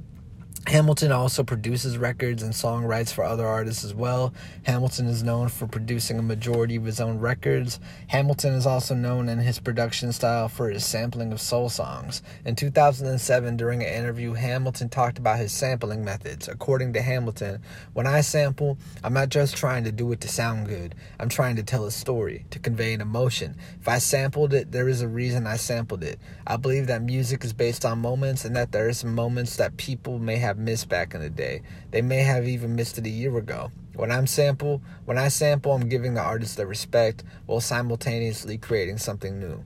Hamilton 0.67 1.13
also 1.13 1.45
produces 1.45 1.97
records 1.97 2.43
and 2.43 2.53
songwrites 2.53 3.13
for 3.13 3.23
other 3.23 3.47
artists 3.47 3.85
as 3.85 3.95
well. 3.95 4.35
Hamilton 4.65 5.07
is 5.07 5.23
known 5.23 5.49
for 5.49 5.69
producing 5.69 6.19
a 6.19 6.23
majority 6.23 6.75
of 6.75 6.85
his 6.85 7.01
own 7.01 7.21
records. 7.21 7.79
Hamilton 8.09 8.53
is 8.55 8.67
also 8.67 8.93
known 8.93 9.29
in 9.29 9.39
his 9.39 9.61
production 9.61 10.11
style 10.11 10.49
for 10.49 10.69
his 10.69 10.85
sampling 10.85 11.33
of 11.33 11.41
soul 11.41 11.69
songs. 11.69 12.21
In 12.45 12.57
2007, 12.57 13.57
during 13.57 13.81
an 13.81 13.89
interview, 13.89 14.33
Hamilton 14.33 14.89
talked 14.89 15.19
about 15.19 15.39
his 15.39 15.53
sampling 15.53 16.05
methods. 16.05 16.49
According 16.49 16.95
to 16.95 17.01
Hamilton, 17.01 17.63
when 17.93 18.09
I 18.09 18.21
sample, 18.21 18.77
I'm 19.05 19.15
not 19.15 19.29
just 19.29 19.57
trying 19.57 19.85
to 19.85 19.93
do 19.93 20.11
it 20.11 20.21
to 20.23 20.29
sound 20.29 20.67
good, 20.67 20.97
I'm 21.21 21.29
trying 21.29 21.55
to 21.57 21.63
tell 21.63 21.85
a 21.85 21.93
story, 21.93 22.45
to 22.51 22.59
convey 22.59 22.93
an 22.93 23.01
emotion. 23.01 23.57
If 23.81 23.87
I 23.87 23.99
sampled 23.99 24.53
it, 24.53 24.73
there 24.73 24.89
is 24.89 25.01
a 25.01 25.07
reason 25.07 25.47
I 25.47 25.59
sampled 25.59 26.03
it. 26.03 26.19
I 26.45 26.57
believe 26.57 26.89
that 26.89 27.03
music 27.03 27.45
is 27.45 27.53
based 27.53 27.85
on 27.85 28.01
moments 28.01 28.45
and 28.45 28.57
that 28.57 28.73
there 28.73 28.89
are 28.89 28.93
some 28.93 29.15
moments 29.15 29.57
that 29.59 29.77
people 29.77 30.19
may 30.19 30.39
have 30.39 30.56
missed 30.59 30.89
back 30.89 31.15
in 31.15 31.21
the 31.21 31.31
day. 31.31 31.63
They 31.91 32.03
may 32.03 32.19
have 32.19 32.47
even 32.47 32.77
missed 32.77 32.99
it 32.99 33.07
a 33.07 33.11
year 33.11 33.37
ago. 33.39 33.71
When 33.95 34.13
I'm 34.13 34.27
sample, 34.27 34.83
when 35.07 35.19
I 35.19 35.29
sample, 35.29 35.73
I'm 35.73 35.89
giving 35.89 36.15
the 36.15 36.21
artist 36.21 36.57
the 36.57 36.67
respect 36.67 37.25
while 37.47 37.61
simultaneously 37.61 38.59
creating 38.59 38.99
something 38.99 39.39
new. 39.39 39.65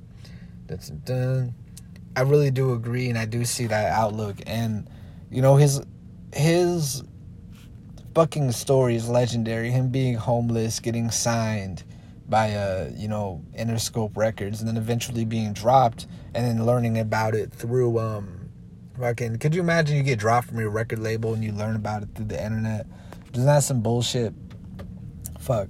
That's 0.67 0.91
done. 0.91 1.55
I 2.17 2.23
really 2.23 2.51
do 2.51 2.73
agree, 2.73 3.09
and 3.09 3.19
I 3.19 3.25
do 3.25 3.45
see 3.45 3.67
that 3.67 3.93
outlook. 3.93 4.37
And 4.47 4.89
you 5.31 5.43
know 5.43 5.57
his 5.57 5.83
his 6.33 7.03
fucking 8.15 8.53
story 8.53 8.97
is 8.97 9.09
legendary. 9.09 9.71
Him 9.71 9.91
being 9.91 10.15
homeless, 10.15 10.81
getting 10.81 11.11
signed 11.11 11.85
by 12.29 12.55
uh 12.55 12.91
you 12.95 13.09
know 13.09 13.43
Interscope 13.59 14.17
Records, 14.17 14.61
and 14.61 14.69
then 14.69 14.77
eventually 14.77 15.25
being 15.25 15.53
dropped, 15.53 16.07
and 16.35 16.47
then 16.47 16.65
learning 16.67 16.99
about 16.99 17.35
it 17.35 17.53
through 17.53 17.99
um 17.99 18.40
Fucking, 19.00 19.38
could 19.38 19.54
you 19.54 19.62
imagine 19.62 19.97
you 19.97 20.02
get 20.02 20.19
dropped 20.19 20.49
from 20.49 20.59
your 20.59 20.69
record 20.69 20.99
label 20.99 21.33
and 21.33 21.42
you 21.42 21.52
learn 21.52 21.75
about 21.75 22.02
it 22.02 22.11
through 22.14 22.26
the 22.26 22.45
internet? 22.45 22.87
Isn't 23.33 23.47
that 23.47 23.62
some 23.62 23.80
bullshit? 23.80 24.35
Fuck. 25.38 25.69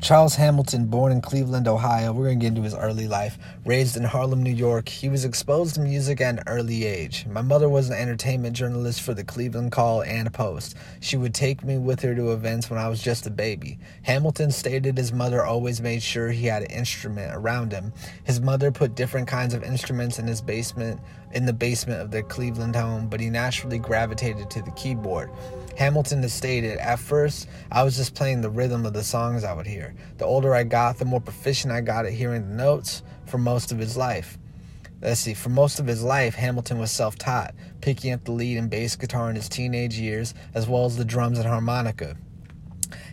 Charles 0.00 0.36
Hamilton, 0.36 0.86
born 0.86 1.10
in 1.10 1.20
Cleveland, 1.20 1.66
Ohio, 1.66 2.12
we're 2.12 2.26
going 2.26 2.38
to 2.38 2.42
get 2.44 2.50
into 2.50 2.62
his 2.62 2.74
early 2.74 3.08
life. 3.08 3.36
Raised 3.66 3.96
in 3.96 4.04
Harlem, 4.04 4.44
New 4.44 4.52
York, 4.52 4.88
he 4.88 5.08
was 5.08 5.24
exposed 5.24 5.74
to 5.74 5.80
music 5.80 6.20
at 6.20 6.38
an 6.38 6.44
early 6.46 6.84
age. 6.84 7.26
My 7.26 7.42
mother 7.42 7.68
was 7.68 7.90
an 7.90 7.98
entertainment 7.98 8.54
journalist 8.56 9.02
for 9.02 9.12
the 9.12 9.24
Cleveland 9.24 9.72
Call 9.72 10.02
and 10.04 10.32
Post. 10.32 10.76
She 11.00 11.16
would 11.16 11.34
take 11.34 11.64
me 11.64 11.78
with 11.78 12.00
her 12.02 12.14
to 12.14 12.30
events 12.30 12.70
when 12.70 12.78
I 12.78 12.88
was 12.88 13.02
just 13.02 13.26
a 13.26 13.30
baby. 13.30 13.80
Hamilton 14.02 14.52
stated 14.52 14.96
his 14.96 15.12
mother 15.12 15.44
always 15.44 15.80
made 15.80 16.00
sure 16.00 16.30
he 16.30 16.46
had 16.46 16.62
an 16.62 16.70
instrument 16.70 17.34
around 17.34 17.72
him. 17.72 17.92
His 18.22 18.40
mother 18.40 18.70
put 18.70 18.94
different 18.94 19.26
kinds 19.26 19.52
of 19.52 19.64
instruments 19.64 20.20
in 20.20 20.28
his 20.28 20.40
basement 20.40 21.00
in 21.32 21.44
the 21.44 21.52
basement 21.52 22.00
of 22.00 22.12
their 22.12 22.22
Cleveland 22.22 22.76
home, 22.76 23.08
but 23.08 23.20
he 23.20 23.30
naturally 23.30 23.78
gravitated 23.78 24.48
to 24.50 24.62
the 24.62 24.70
keyboard. 24.70 25.30
Hamilton 25.78 26.22
has 26.22 26.32
stated, 26.32 26.76
At 26.78 26.98
first, 26.98 27.48
I 27.70 27.84
was 27.84 27.96
just 27.96 28.16
playing 28.16 28.40
the 28.40 28.50
rhythm 28.50 28.84
of 28.84 28.94
the 28.94 29.04
songs 29.04 29.44
I 29.44 29.52
would 29.52 29.68
hear. 29.68 29.94
The 30.16 30.24
older 30.24 30.52
I 30.52 30.64
got, 30.64 30.98
the 30.98 31.04
more 31.04 31.20
proficient 31.20 31.72
I 31.72 31.82
got 31.82 32.04
at 32.04 32.12
hearing 32.12 32.48
the 32.48 32.56
notes 32.56 33.04
for 33.26 33.38
most 33.38 33.70
of 33.70 33.78
his 33.78 33.96
life. 33.96 34.38
Let's 35.00 35.20
see, 35.20 35.34
for 35.34 35.50
most 35.50 35.78
of 35.78 35.86
his 35.86 36.02
life, 36.02 36.34
Hamilton 36.34 36.80
was 36.80 36.90
self 36.90 37.16
taught, 37.16 37.54
picking 37.80 38.12
up 38.12 38.24
the 38.24 38.32
lead 38.32 38.58
and 38.58 38.68
bass 38.68 38.96
guitar 38.96 39.30
in 39.30 39.36
his 39.36 39.48
teenage 39.48 39.96
years, 39.96 40.34
as 40.52 40.66
well 40.66 40.84
as 40.84 40.96
the 40.96 41.04
drums 41.04 41.38
and 41.38 41.46
harmonica. 41.46 42.16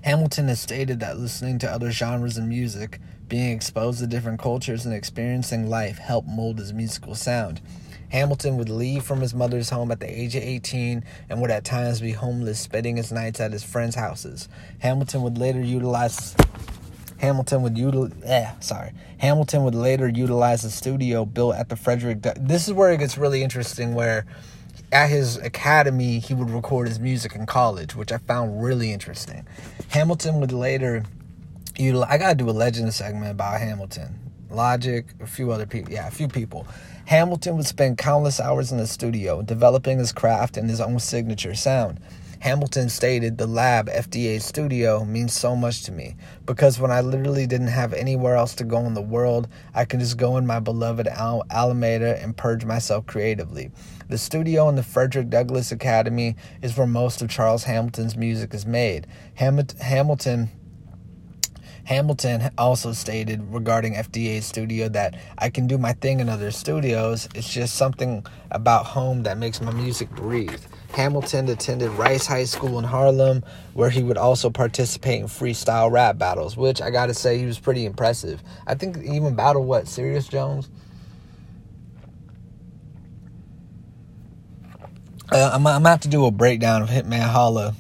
Hamilton 0.02 0.48
has 0.48 0.60
stated 0.60 1.00
that 1.02 1.20
listening 1.20 1.60
to 1.60 1.70
other 1.72 1.92
genres 1.92 2.36
of 2.40 2.46
music, 2.46 3.00
being 3.28 3.52
exposed 3.52 4.00
to 4.00 4.08
different 4.08 4.40
cultures, 4.40 4.88
and 4.88 4.96
experiencing 4.96 5.70
life 5.70 6.00
helped 6.00 6.28
mold 6.28 6.58
his 6.58 6.74
musical 6.74 7.14
sound. 7.14 7.62
Hamilton 8.10 8.58
would 8.58 8.70
leave 8.70 9.04
from 9.04 9.22
his 9.22 9.34
mother's 9.34 9.70
home 9.70 9.92
at 9.92 10.00
the 10.00 10.10
age 10.10 10.36
of 10.36 10.44
18 10.44 11.04
and 11.30 11.42
would 11.42 11.52
at 11.52 11.64
times 11.64 12.02
be 12.02 12.12
homeless, 12.12 12.60
spending 12.60 12.98
his 12.98 13.12
nights 13.12 13.40
at 13.40 13.52
his 13.52 13.64
friends' 13.64 13.96
houses. 13.96 14.48
Hamilton 14.80 15.22
would 15.24 15.38
later 15.38 15.62
utilize 15.62 16.36
Hamilton 17.18 17.62
would 17.62 17.78
utilize, 17.78 18.12
eh, 18.24 18.52
sorry. 18.60 18.92
Hamilton 19.20 19.64
would 19.64 19.76
later 19.76 20.08
utilize 20.10 20.64
a 20.66 20.72
studio 20.72 21.26
built 21.26 21.56
at 21.56 21.70
the 21.70 21.76
Frederick. 21.76 22.22
This 22.36 22.68
is 22.68 22.74
where 22.74 22.92
it 22.92 22.98
gets 22.98 23.18
really 23.18 23.42
interesting. 23.42 23.96
Where 23.96 24.26
at 24.92 25.10
his 25.10 25.38
academy 25.38 26.20
he 26.20 26.34
would 26.34 26.50
record 26.50 26.88
his 26.88 27.00
music 27.00 27.36
in 27.36 27.46
college, 27.46 27.96
which 27.96 28.12
I 28.12 28.18
found 28.18 28.64
really 28.64 28.92
interesting. 28.92 29.46
Hamilton 29.90 30.40
would 30.42 30.52
later 30.52 31.04
utilize. 31.78 32.10
I 32.12 32.18
gotta 32.18 32.36
do 32.36 32.50
a 32.50 32.52
legend 32.52 32.94
segment 32.94 33.32
about 33.32 33.60
Hamilton, 33.60 34.20
Logic, 34.50 35.06
a 35.20 35.28
few 35.28 35.52
other 35.52 35.66
people. 35.66 35.94
Yeah, 35.94 36.08
a 36.08 36.12
few 36.12 36.28
people. 36.28 36.68
Hamilton 37.08 37.56
would 37.56 37.68
spend 37.68 38.00
countless 38.00 38.40
hours 38.40 38.72
in 38.72 38.80
the 38.80 38.88
studio 38.88 39.44
developing 39.44 40.00
his 40.00 40.12
craft 40.12 40.58
and 40.58 40.68
his 40.68 40.82
own 40.82 41.00
signature 41.00 41.54
sound. 41.54 42.00
Hamilton 42.40 42.90
stated, 42.90 43.38
The 43.38 43.46
lab, 43.46 43.90
FDA 43.90 44.42
studio, 44.42 45.06
means 45.06 45.34
so 45.34 45.56
much 45.56 45.84
to 45.84 45.92
me 45.92 46.16
because 46.48 46.80
when 46.80 46.90
I 46.90 47.02
literally 47.02 47.46
didn't 47.46 47.68
have 47.68 47.94
anywhere 47.94 48.36
else 48.36 48.56
to 48.56 48.64
go 48.64 48.80
in 48.80 48.96
the 48.96 49.02
world, 49.04 49.48
I 49.76 49.86
could 49.86 50.00
just 50.00 50.18
go 50.18 50.38
in 50.38 50.48
my 50.48 50.60
beloved 50.60 51.08
Al- 51.08 51.46
Alameda 51.52 52.22
and 52.22 52.36
purge 52.36 52.66
myself 52.66 53.06
creatively. 53.06 53.72
The 54.10 54.18
studio 54.18 54.68
in 54.70 54.76
the 54.76 54.84
Frederick 54.84 55.30
Douglass 55.30 55.72
Academy 55.72 56.36
is 56.64 56.76
where 56.76 56.88
most 56.88 57.22
of 57.22 57.30
Charles 57.30 57.66
Hamilton's 57.66 58.18
music 58.18 58.54
is 58.56 58.66
made. 58.66 59.06
Ham- 59.36 59.60
Hamilton 59.80 60.50
Hamilton 61.86 62.50
also 62.58 62.94
stated 62.94 63.42
regarding 63.54 63.94
FDA 63.94 64.42
studio 64.42 64.90
that 64.90 65.16
I 65.38 65.50
can 65.52 65.68
do 65.68 65.78
my 65.78 65.94
thing 65.94 66.20
in 66.20 66.30
other 66.30 66.50
studios. 66.50 67.30
It's 67.36 67.52
just 67.52 67.76
something 67.76 68.26
about 68.50 68.88
home 68.88 69.24
that 69.24 69.38
makes 69.38 69.62
my 69.62 69.72
music 69.72 70.10
breathe. 70.10 70.62
Hamilton 70.94 71.48
attended 71.48 71.92
Rice 71.92 72.26
High 72.26 72.46
School 72.46 72.80
in 72.80 72.86
Harlem, 72.86 73.44
where 73.74 73.92
he 73.92 74.02
would 74.02 74.18
also 74.18 74.50
participate 74.50 75.22
in 75.22 75.28
freestyle 75.28 75.92
rap 75.92 76.18
battles, 76.18 76.58
which 76.58 76.82
I 76.82 76.90
gotta 76.90 77.14
say 77.14 77.38
he 77.38 77.46
was 77.46 77.60
pretty 77.60 77.86
impressive. 77.86 78.42
I 78.66 78.74
think 78.74 78.98
even 78.98 79.36
battle 79.36 79.64
what 79.64 79.88
Serius 79.88 80.28
Jones. 80.28 80.70
Uh, 85.32 85.52
I'm, 85.54 85.68
I'm 85.68 85.82
gonna 85.82 85.90
have 85.90 86.02
to 86.02 86.08
do 86.08 86.26
a 86.26 86.32
breakdown 86.32 86.82
of 86.82 86.90
Hitman 86.90 87.30
Holla 87.30 87.76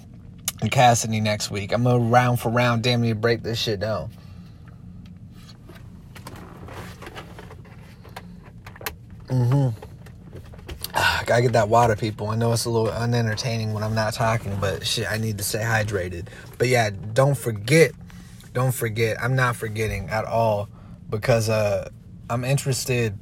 and 0.62 0.71
Cassidy 0.71 1.19
next 1.19 1.51
week. 1.51 1.71
I'm 1.71 1.83
gonna 1.83 2.00
round 2.00 2.39
for 2.39 2.50
round 2.50 2.83
damn 2.83 3.01
near 3.01 3.15
break 3.15 3.43
this 3.43 3.59
shit 3.59 3.79
down. 3.79 4.09
Mm-hmm. 9.27 9.79
Ah, 10.93 11.24
gotta 11.25 11.41
get 11.41 11.53
that 11.53 11.67
water, 11.67 11.95
people. 11.95 12.29
I 12.29 12.35
know 12.35 12.53
it's 12.53 12.65
a 12.65 12.69
little 12.69 12.91
unentertaining 12.91 13.74
when 13.74 13.83
I'm 13.83 13.95
not 13.95 14.13
talking, 14.13 14.55
but 14.62 14.85
shit, 14.85 15.12
I 15.12 15.17
need 15.17 15.38
to 15.39 15.43
stay 15.43 15.59
hydrated. 15.59 16.27
But 16.57 16.69
yeah, 16.69 16.91
don't 17.13 17.38
forget, 17.38 17.91
don't 18.53 18.74
forget. 18.74 19.21
I'm 19.21 19.35
not 19.35 19.57
forgetting 19.57 20.09
at 20.09 20.25
all 20.25 20.69
because 21.09 21.50
uh, 21.50 21.89
I'm 22.29 22.45
interested. 22.45 23.17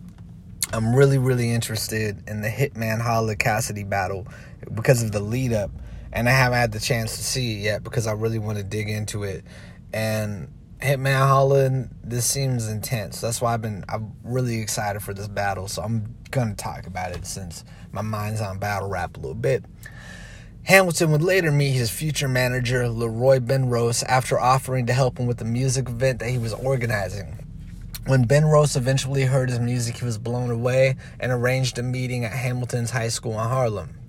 I'm 0.72 0.94
really, 0.96 1.18
really 1.18 1.50
interested 1.50 2.22
in 2.28 2.42
the 2.42 2.50
Hitman 2.50 3.02
Holla 3.02 3.36
Cassidy 3.36 3.84
battle 3.84 4.28
because 4.74 5.02
of 5.02 5.12
the 5.12 5.20
lead 5.20 5.54
up 5.54 5.72
and 6.14 6.30
I 6.30 6.32
haven't 6.32 6.60
had 6.60 6.72
the 6.72 6.80
chance 6.80 7.18
to 7.18 7.24
see 7.24 7.58
it 7.58 7.64
yet 7.64 7.84
because 7.84 8.06
I 8.06 8.14
really 8.14 8.40
want 8.40 8.60
to 8.60 8.64
dig 8.64 8.88
into 8.88 9.24
it. 9.24 9.44
And 9.92 10.48
Hitman 10.80 11.18
Holla, 11.18 11.88
this 12.04 12.26
seems 12.26 12.70
intense. 12.70 13.20
That's 13.20 13.42
why 13.42 13.54
I've 13.54 13.62
been 13.62 13.84
I'm 13.90 14.14
really 14.24 14.60
excited 14.60 15.02
for 15.02 15.14
this 15.14 15.28
battle. 15.28 15.68
So 15.68 15.82
I'm 15.82 16.16
gonna 16.30 16.56
talk 16.56 16.86
about 16.86 17.12
it 17.12 17.26
since 17.26 17.66
my 17.92 18.02
mind's 18.02 18.42
on 18.42 18.60
battle 18.60 18.90
rap 18.90 19.18
a 19.18 19.20
little 19.20 19.34
bit. 19.34 19.66
Hamilton 20.66 21.12
would 21.12 21.24
later 21.24 21.52
meet 21.52 21.72
his 21.72 21.90
future 21.90 22.30
manager, 22.30 22.88
Leroy 22.88 23.40
Benrose, 23.40 24.04
after 24.08 24.40
offering 24.40 24.86
to 24.86 24.94
help 24.94 25.20
him 25.20 25.26
with 25.26 25.38
the 25.38 25.46
music 25.46 25.90
event 25.90 26.20
that 26.20 26.30
he 26.30 26.38
was 26.38 26.54
organizing. 26.54 27.40
When 28.06 28.26
Benrose 28.26 28.78
eventually 28.78 29.24
heard 29.24 29.50
his 29.50 29.60
music, 29.60 29.98
he 29.98 30.06
was 30.06 30.18
blown 30.18 30.52
away 30.52 30.96
and 31.20 31.32
arranged 31.32 31.80
a 31.80 31.84
meeting 31.84 32.24
at 32.24 32.32
Hamilton's 32.32 32.92
high 32.92 33.10
school 33.10 33.34
in 33.34 33.50
Harlem. 33.50 34.03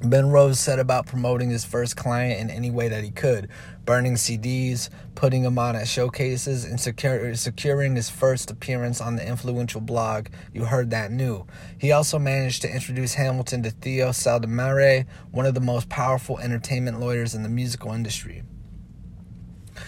Benrose 0.00 0.56
set 0.56 0.78
about 0.78 1.06
promoting 1.06 1.50
his 1.50 1.64
first 1.64 1.96
client 1.96 2.40
in 2.40 2.50
any 2.50 2.70
way 2.70 2.88
that 2.88 3.02
he 3.02 3.10
could, 3.10 3.48
burning 3.84 4.14
CDs, 4.14 4.90
putting 5.16 5.42
them 5.42 5.58
on 5.58 5.74
at 5.74 5.88
showcases, 5.88 6.64
and 6.64 6.78
secure, 6.78 7.34
securing 7.34 7.96
his 7.96 8.08
first 8.08 8.50
appearance 8.50 9.00
on 9.00 9.16
the 9.16 9.26
influential 9.26 9.80
blog 9.80 10.28
You 10.52 10.66
Heard 10.66 10.90
That 10.90 11.10
New. 11.10 11.46
He 11.78 11.90
also 11.90 12.18
managed 12.18 12.62
to 12.62 12.72
introduce 12.72 13.14
Hamilton 13.14 13.64
to 13.64 13.70
Theo 13.70 14.10
Sedlmayr, 14.10 15.06
one 15.32 15.46
of 15.46 15.54
the 15.54 15.60
most 15.60 15.88
powerful 15.88 16.38
entertainment 16.38 17.00
lawyers 17.00 17.34
in 17.34 17.42
the 17.42 17.48
musical 17.48 17.92
industry. 17.92 18.44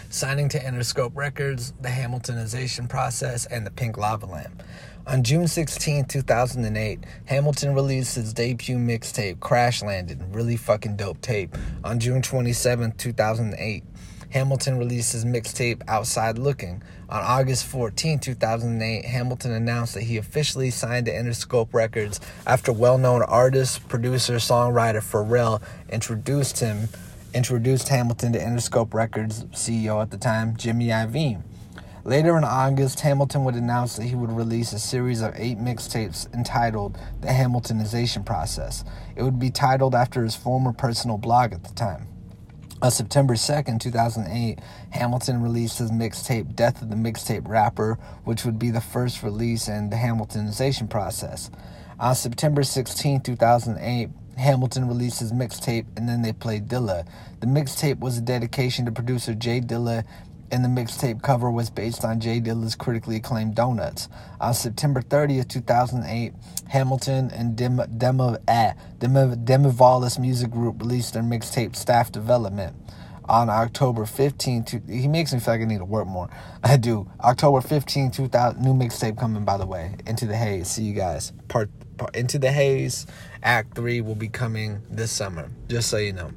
Signing 0.09 0.49
to 0.49 0.59
Interscope 0.59 1.12
Records, 1.14 1.73
the 1.81 1.88
Hamiltonization 1.88 2.88
process, 2.88 3.47
and 3.47 3.64
the 3.64 3.71
Pink 3.71 3.97
Lava 3.97 4.26
Lamp. 4.26 4.62
On 5.07 5.25
June 5.25 5.49
16, 5.49 6.04
2008, 6.04 7.00
Hamilton 7.25 7.75
released 7.75 8.16
his 8.16 8.35
debut 8.35 8.76
mixtape, 8.76 9.40
Crash 9.40 9.83
Landed, 9.83 10.23
really 10.35 10.57
fucking 10.57 10.97
dope 10.97 11.21
tape. 11.23 11.57
On 11.83 11.99
June 11.99 12.21
27, 12.23 12.92
2008, 12.92 13.83
Hamilton 14.30 14.78
released 14.78 15.12
his 15.12 15.25
mixtape, 15.25 15.83
Outside 15.88 16.38
Looking. 16.38 16.83
On 17.09 17.21
August 17.23 17.66
14, 17.66 18.19
2008, 18.21 19.04
Hamilton 19.07 19.52
announced 19.52 19.95
that 19.95 20.02
he 20.02 20.19
officially 20.19 20.71
signed 20.71 21.07
to 21.07 21.12
Interscope 21.12 21.73
Records 21.73 22.21
after 22.47 22.73
well-known 22.73 23.23
artist, 23.23 23.88
producer, 23.88 24.37
songwriter 24.37 25.02
Pharrell 25.02 25.62
introduced 25.88 26.61
him, 26.61 26.88
introduced 27.35 27.88
Hamilton 27.88 28.35
to 28.35 28.38
Interscope 28.38 28.95
Records 28.95 29.45
CEO 29.47 30.00
at 30.00 30.11
the 30.11 30.19
time, 30.19 30.57
Jimmy 30.57 30.88
Iovine. 30.88 31.42
Later 32.11 32.37
in 32.37 32.43
August, 32.43 32.99
Hamilton 32.99 33.45
would 33.45 33.55
announce 33.55 33.95
that 33.95 34.02
he 34.02 34.17
would 34.17 34.33
release 34.33 34.73
a 34.73 34.81
series 34.81 35.21
of 35.21 35.33
eight 35.37 35.59
mixtapes 35.59 36.26
entitled 36.35 36.99
The 37.21 37.29
Hamiltonization 37.29 38.26
Process. 38.26 38.83
It 39.14 39.23
would 39.23 39.38
be 39.38 39.50
titled 39.50 39.95
after 39.95 40.25
his 40.25 40.35
former 40.35 40.73
personal 40.73 41.19
blog 41.19 41.52
at 41.52 41.62
the 41.62 41.73
time. 41.73 42.09
On 42.83 42.90
September 42.90 43.35
2nd, 43.35 43.79
2008, 43.79 44.59
Hamilton 44.90 45.40
released 45.40 45.79
his 45.79 45.93
mixtape 45.93 46.57
Death 46.57 46.83
of 46.83 46.90
the 46.90 46.97
Mixtape 46.97 47.47
Rapper, 47.47 47.97
which 48.25 48.45
would 48.45 48.59
be 48.59 48.73
the 48.73 48.81
first 48.81 49.23
release 49.23 49.69
in 49.69 49.90
the 49.90 49.97
Hamiltonization 49.97 50.90
process. 50.90 51.49
On 52.00 52.17
September 52.17 52.64
16, 52.64 53.21
2008, 53.21 54.09
Hamilton 54.37 54.88
released 54.88 55.21
his 55.21 55.33
mixtape 55.33 55.85
and 55.97 56.09
then 56.09 56.23
they 56.23 56.33
played 56.33 56.67
Dilla. 56.67 57.07
The 57.38 57.47
mixtape 57.47 58.00
was 58.00 58.19
a 58.19 58.23
dedication 58.23 58.87
to 58.87 58.90
producer 58.90 59.35
J 59.35 59.61
Dilla 59.61 60.05
and 60.50 60.64
the 60.64 60.69
mixtape 60.69 61.23
cover 61.23 61.50
was 61.50 61.71
based 61.71 62.04
on 62.04 62.21
J 62.21 62.40
Dilla's 62.40 62.75
critically 62.75 63.16
acclaimed 63.16 63.54
Donuts. 63.54 64.09
On 64.40 64.52
September 64.54 65.02
30th, 65.02 65.49
2008, 65.49 66.33
Hamilton 66.69 67.30
and 67.30 67.57
Dem- 67.57 67.83
Demo, 67.97 68.37
eh, 68.49 68.73
Demo, 68.99 69.35
Demevolist 69.35 70.19
Music 70.19 70.50
Group 70.50 70.80
released 70.80 71.14
their 71.14 71.23
mixtape 71.23 71.76
Staff 71.76 72.12
Development. 72.12 72.76
On 73.28 73.49
October 73.49 74.07
15th, 74.07 74.88
he 74.90 75.07
makes 75.07 75.33
me 75.33 75.38
feel 75.38 75.54
like 75.54 75.61
I 75.61 75.64
need 75.64 75.78
to 75.78 75.85
work 75.85 76.09
more. 76.09 76.28
I 76.64 76.76
do. 76.76 77.09
October 77.21 77.61
15th, 77.61 78.14
2000, 78.14 78.61
new 78.61 78.75
mixtape 78.75 79.19
coming, 79.19 79.45
by 79.45 79.57
the 79.57 79.66
way. 79.66 79.95
Into 80.07 80.26
the 80.26 80.37
Haze. 80.37 80.69
See 80.69 80.83
you 80.83 80.95
guys. 80.95 81.33
Part, 81.49 81.71
part 81.97 82.16
Into 82.16 82.38
the 82.38 82.50
Haze, 82.50 83.07
Act 83.42 83.76
3 83.76 84.00
will 84.00 84.16
be 84.16 84.28
coming 84.28 84.83
this 84.90 85.12
summer, 85.12 85.50
just 85.69 85.88
so 85.88 85.97
you 85.99 86.12
know. 86.12 86.33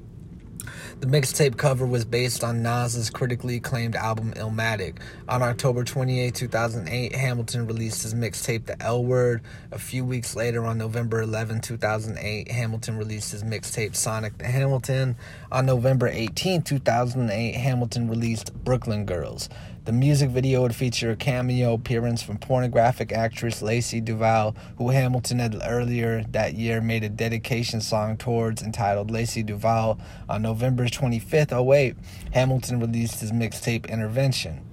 The 0.99 1.07
mixtape 1.07 1.57
cover 1.57 1.85
was 1.85 2.05
based 2.05 2.43
on 2.43 2.63
Nas's 2.63 3.09
critically 3.09 3.57
acclaimed 3.57 3.95
album 3.95 4.33
Illmatic. 4.33 4.97
On 5.27 5.41
October 5.41 5.83
28, 5.83 6.33
2008, 6.33 7.15
Hamilton 7.15 7.67
released 7.67 8.03
his 8.03 8.13
mixtape 8.13 8.65
The 8.65 8.81
L 8.81 9.03
Word. 9.03 9.41
A 9.71 9.79
few 9.79 10.05
weeks 10.05 10.35
later, 10.35 10.65
on 10.65 10.77
November 10.77 11.21
11, 11.21 11.61
2008, 11.61 12.51
Hamilton 12.51 12.97
released 12.97 13.31
his 13.31 13.43
mixtape 13.43 13.95
Sonic 13.95 14.37
the 14.37 14.45
Hamilton. 14.45 15.15
On 15.51 15.65
November 15.65 16.07
18, 16.07 16.61
2008, 16.61 17.55
Hamilton 17.55 18.09
released 18.09 18.53
Brooklyn 18.63 19.05
Girls. 19.05 19.49
The 19.85 19.91
music 19.91 20.29
video 20.29 20.61
would 20.61 20.73
feature 20.73 21.11
a 21.11 21.15
cameo 21.17 21.73
appearance 21.73 22.23
from 22.23 22.37
pornographic 22.37 23.11
actress 23.11 23.61
Lacey 23.61 24.01
Duvalle, 24.01 24.55
who 24.77 24.91
Hamilton 24.91 25.39
had 25.39 25.61
earlier 25.61 26.23
that 26.31 26.53
year 26.53 26.79
made 26.79 27.03
a 27.03 27.09
dedication 27.09 27.81
song 27.81 28.15
towards 28.15 28.61
entitled 28.61 29.11
Lacey 29.11 29.43
Duvalle. 29.43 29.99
On 30.29 30.41
November 30.41 30.85
25th, 30.85 31.51
08, 31.51 31.97
Hamilton 32.31 32.79
released 32.79 33.19
his 33.19 33.33
mixtape 33.33 33.89
Intervention. 33.89 34.65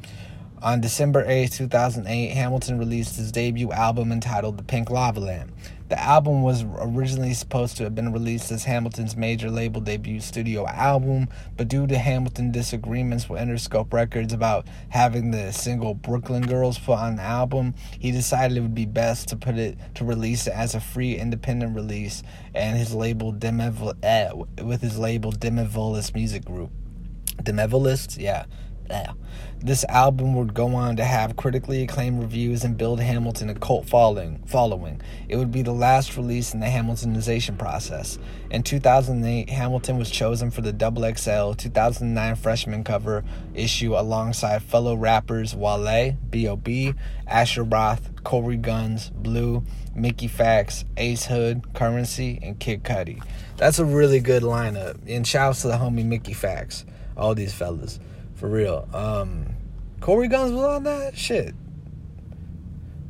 On 0.62 0.81
December 0.81 1.25
8, 1.26 1.50
2008, 1.50 2.29
Hamilton 2.29 2.79
released 2.79 3.17
his 3.17 3.33
debut 3.33 3.73
album 3.73 4.12
entitled 4.12 4.59
The 4.59 4.62
Pink 4.62 4.90
Lava 4.90 5.19
Lamp. 5.19 5.50
The 5.90 6.00
album 6.00 6.42
was 6.42 6.64
originally 6.78 7.35
supposed 7.35 7.76
to 7.78 7.82
have 7.82 7.97
been 7.97 8.12
released 8.12 8.52
as 8.52 8.62
Hamilton's 8.62 9.16
major 9.16 9.50
label 9.50 9.80
debut 9.80 10.20
studio 10.20 10.64
album, 10.68 11.28
but 11.56 11.66
due 11.66 11.88
to 11.88 11.99
Hamilton 11.99 12.52
disagreements 12.52 13.28
with 13.28 13.40
Interscope 13.40 13.92
Records 13.92 14.32
about 14.32 14.68
having 14.90 15.32
the 15.32 15.52
single 15.52 15.94
Brooklyn 15.94 16.47
Girls 16.47 16.78
put 16.78 16.97
on 16.97 17.16
the 17.16 17.23
album, 17.23 17.75
he 17.99 18.12
decided 18.12 18.56
it 18.56 18.61
would 18.61 18.73
be 18.73 18.87
best 18.87 19.26
to 19.30 19.37
put 19.37 19.56
it 19.56 19.78
to 19.97 20.04
release 20.04 20.47
it 20.47 20.52
as 20.52 20.76
a 20.76 20.80
free 20.80 21.16
independent 21.16 21.75
release 21.75 22.23
and 22.54 22.78
his 22.78 22.94
label 22.94 23.32
Demevol, 23.32 23.97
eh, 24.04 24.30
with 24.62 24.82
his 24.82 24.97
label 24.97 25.32
Demevolist 25.32 26.14
Music 26.14 26.44
Group. 26.44 26.70
Demevolist, 27.42 28.16
yeah. 28.16 28.44
This 29.62 29.85
album 29.90 30.35
would 30.37 30.54
go 30.54 30.75
on 30.75 30.97
to 30.97 31.04
have 31.04 31.37
critically 31.37 31.82
acclaimed 31.82 32.23
reviews 32.23 32.64
and 32.64 32.78
build 32.78 32.99
Hamilton 32.99 33.50
a 33.50 33.54
cult 33.54 33.87
following. 33.87 34.42
Following, 34.47 35.02
it 35.28 35.37
would 35.37 35.52
be 35.52 35.61
the 35.61 35.73
last 35.73 36.16
release 36.16 36.54
in 36.54 36.61
the 36.61 36.66
Hamiltonization 36.66 37.59
process. 37.59 38.18
In 38.50 38.62
2008, 38.62 39.50
Hamilton 39.50 39.99
was 39.99 40.11
chosen 40.11 40.50
for 40.50 40.62
the 40.62 40.73
Double 40.73 41.02
XL 41.02 41.52
2009 41.52 42.37
freshman 42.37 42.85
cover 42.85 43.23
issue 43.52 43.94
alongside 43.94 44.62
fellow 44.62 44.94
rappers 44.94 45.54
Wale, 45.54 46.16
B.O.B., 46.30 46.94
Asher 47.26 47.64
Roth, 47.64 48.25
Corey 48.25 48.56
Gunz, 48.56 49.12
Blu, 49.12 49.62
Mickey 49.94 50.28
Factz, 50.28 50.85
Ace 50.97 51.26
Hood, 51.26 51.75
Currency, 51.75 52.38
and 52.42 52.59
Kid 52.59 52.82
Cudi. 52.82 53.23
That's 53.59 53.78
a 53.78 53.85
really 53.85 54.20
good 54.20 54.42
lineup. 54.42 54.99
And 55.06 55.26
shouts 55.26 55.61
to 55.62 55.68
the 55.68 55.75
homie 55.75 56.06
Mickey 56.06 56.32
Factz. 56.32 56.87
All 57.14 57.35
these 57.35 57.52
fellas. 57.52 58.00
For 58.40 58.49
real. 58.49 58.88
Um, 58.94 59.49
Corey 60.00 60.26
Gunz 60.26 60.54
was 60.54 60.64
on 60.64 60.85
that? 60.85 61.14
Shit. 61.14 61.54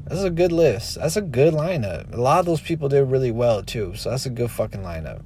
That's 0.06 0.24
a 0.24 0.30
good 0.30 0.50
list. 0.50 0.96
That's 0.96 1.16
a 1.16 1.22
good 1.22 1.54
lineup. 1.54 2.12
A 2.12 2.20
lot 2.20 2.40
of 2.40 2.46
those 2.46 2.60
people 2.60 2.88
did 2.88 3.04
really 3.04 3.30
well 3.30 3.62
too. 3.62 3.94
So 3.94 4.10
that's 4.10 4.26
a 4.26 4.30
good 4.30 4.50
fucking 4.50 4.82
lineup. 4.82 5.22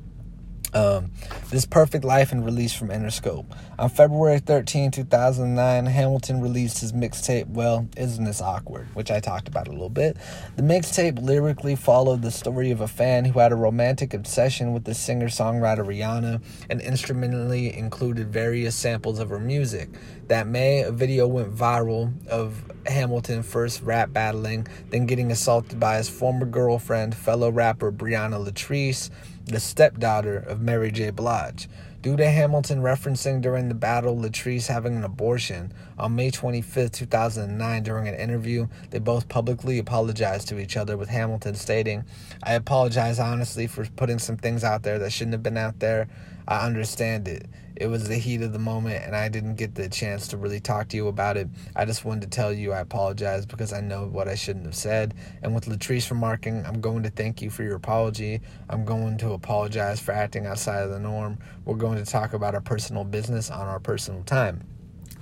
Um, 0.75 1.13
this 1.51 1.67
Perfect 1.67 2.05
Life 2.05 2.33
and 2.33 2.45
release 2.45 2.75
from 2.75 2.89
Interscope. 2.89 3.47
On 3.79 3.89
February 3.89 4.41
13, 4.41 4.91
2009, 4.91 5.87
Hamilton 5.87 6.41
released 6.41 6.81
his 6.81 6.93
mixtape, 6.93 7.47
Well, 7.47 7.89
Isn't 7.97 8.25
This 8.25 8.41
Awkward, 8.41 8.89
which 8.95 9.09
I 9.09 9.21
talked 9.21 9.47
about 9.47 9.69
a 9.69 9.71
little 9.71 9.89
bit. 9.89 10.17
The 10.57 10.63
mixtape 10.63 11.23
lyrically 11.23 11.77
followed 11.77 12.23
the 12.23 12.33
story 12.33 12.73
of 12.73 12.81
a 12.81 12.89
fan 12.89 13.25
who 13.25 13.39
had 13.39 13.53
a 13.53 13.57
romantic 13.57 14.15
obsession 14.15 14.73
with 14.73 14.83
the 14.83 14.95
singer 14.95 15.29
songwriter 15.29 15.87
Rihanna 15.87 16.43
and 16.69 16.81
instrumentally 16.81 17.73
included 17.73 18.33
various 18.33 18.75
samples 18.75 19.21
of 19.21 19.29
her 19.29 19.41
music. 19.41 19.91
That 20.27 20.49
May, 20.49 20.83
a 20.83 20.91
video 20.91 21.29
went 21.29 21.55
viral 21.55 22.27
of 22.27 22.65
Hamilton 22.87 23.43
first 23.43 23.83
rap 23.83 24.13
battling, 24.13 24.67
then 24.91 25.07
getting 25.07 25.31
assaulted 25.31 25.79
by 25.81 25.97
his 25.97 26.09
former 26.09 26.47
girlfriend, 26.47 27.15
fellow 27.15 27.51
rapper 27.51 27.93
Brianna 27.93 28.45
Latrice 28.45 29.11
the 29.47 29.61
stepdaughter 29.61 30.39
of 30.39 30.61
Mary 30.61 30.91
J. 30.91 31.11
Blige. 31.11 31.69
Due 32.01 32.17
to 32.17 32.31
Hamilton 32.31 32.83
referencing 32.83 33.41
during 33.41 33.69
the 33.69 33.75
battle 33.75 34.17
Latrice 34.17 34.67
having 34.67 34.97
an 34.97 35.05
abortion, 35.05 35.73
on 35.99 36.17
May 36.17 36.31
25, 36.31 36.91
2009, 36.91 37.83
during 37.83 38.09
an 38.09 38.15
interview, 38.15 38.69
they 38.91 38.99
both 38.99 39.29
publicly 39.29 39.79
apologized 39.79 40.49
to 40.49 40.59
each 40.59 40.77
other, 40.77 40.97
with 40.97 41.09
Hamilton 41.09 41.55
stating, 41.55 42.05
I 42.43 42.55
apologize 42.55 43.19
honestly 43.19 43.67
for 43.67 43.87
putting 43.97 44.19
some 44.19 44.37
things 44.37 44.65
out 44.65 44.83
there 44.83 44.99
that 44.99 45.13
shouldn't 45.13 45.33
have 45.33 45.43
been 45.43 45.57
out 45.57 45.81
there. 45.81 46.09
I 46.47 46.67
understand 46.67 47.27
it 47.27 47.47
it 47.77 47.89
was 47.89 48.09
the 48.09 48.17
heat 48.17 48.43
of 48.43 48.53
the 48.53 48.59
moment 48.59 49.05
and 49.05 49.17
I 49.17 49.29
didn't 49.29 49.57
get 49.57 49.75
the 49.75 49.89
chance 49.89 50.29
to 50.29 50.37
really 50.37 50.61
talk 50.61 50.89
to 50.89 50.97
you 50.97 51.09
about 51.09 51.37
it. 51.37 51.49
I 51.75 51.85
just 51.85 52.05
wanted 52.05 52.23
to 52.23 52.29
tell 52.29 52.53
you 52.53 52.73
I 52.73 52.81
apologize 52.81 53.47
because 53.47 53.73
I 53.73 53.81
know 53.81 54.07
what 54.07 54.29
I 54.29 54.35
shouldn't 54.35 54.65
have 54.65 54.77
said. 54.77 55.15
And 55.43 55.55
with 55.55 55.67
Latrice 55.67 56.11
remarking, 56.11 56.65
I'm 56.65 56.81
going 56.81 57.03
to 57.03 57.11
thank 57.11 57.43
you 57.43 57.51
for 57.51 57.63
your 57.63 57.77
apology. 57.77 58.41
I'm 58.69 58.85
going 58.85 59.19
to 59.19 59.33
apologize 59.33 60.01
for 60.01 60.13
acting 60.13 60.47
outside 60.47 60.83
of 60.83 60.91
the 60.91 61.01
norm. 61.01 61.39
We're 61.65 61.75
going 61.75 62.03
to 62.03 62.11
talk 62.11 62.33
about 62.33 62.55
our 62.55 62.61
personal 62.61 63.05
business 63.05 63.51
on 63.51 63.67
our 63.67 63.81
personal 63.81 64.23
time. 64.23 64.63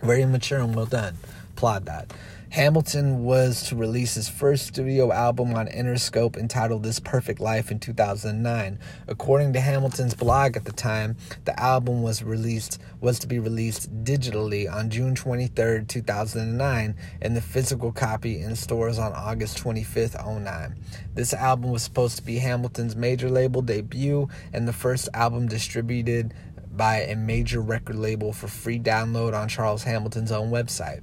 Very 0.03 0.25
mature 0.27 0.61
and 0.61 0.75
well 0.75 0.87
done. 0.87 1.17
Applaud 1.57 1.87
that. 1.87 2.12
Hamilton 2.53 3.25
was 3.25 3.62
to 3.62 3.77
release 3.77 4.12
his 4.12 4.29
first 4.29 4.67
studio 4.67 5.11
album 5.11 5.55
on 5.55 5.69
Interscope 5.69 6.37
entitled 6.37 6.83
This 6.83 7.01
Perfect 7.01 7.41
Life 7.41 7.71
in 7.71 7.79
2009. 7.79 8.79
According 9.09 9.55
to 9.55 9.61
Hamilton's 9.61 10.12
blog 10.12 10.55
at 10.59 10.67
the 10.67 10.73
time, 10.73 11.17
the 11.47 11.59
album 11.59 12.03
was 12.03 12.23
released 12.23 12.79
was 13.01 13.19
to 13.21 13.27
be 13.27 13.38
released 13.38 14.05
digitally 14.05 14.71
on 14.71 14.91
June 14.91 15.15
23, 15.15 15.87
2009, 15.87 16.95
and 17.23 17.35
the 17.35 17.41
physical 17.41 17.91
copy 17.91 18.43
in 18.43 18.55
stores 18.55 18.99
on 18.99 19.15
August 19.15 19.57
25, 19.57 20.17
09. 20.23 20.77
This 21.15 21.33
album 21.33 21.71
was 21.71 21.83
supposed 21.83 22.19
to 22.19 22.23
be 22.23 22.37
Hamilton's 22.37 22.95
major 22.95 23.31
label 23.31 23.62
debut 23.62 24.29
and 24.53 24.69
the 24.69 24.75
first 24.75 25.09
album 25.15 25.49
distributed 25.49 26.35
by 26.71 27.01
a 27.03 27.17
major 27.17 27.61
record 27.61 27.97
label 27.97 28.33
for 28.33 28.49
free 28.49 28.79
download 28.79 29.38
on 29.38 29.49
Charles 29.49 29.85
Hamilton's 29.85 30.33
own 30.33 30.51
website. 30.51 31.03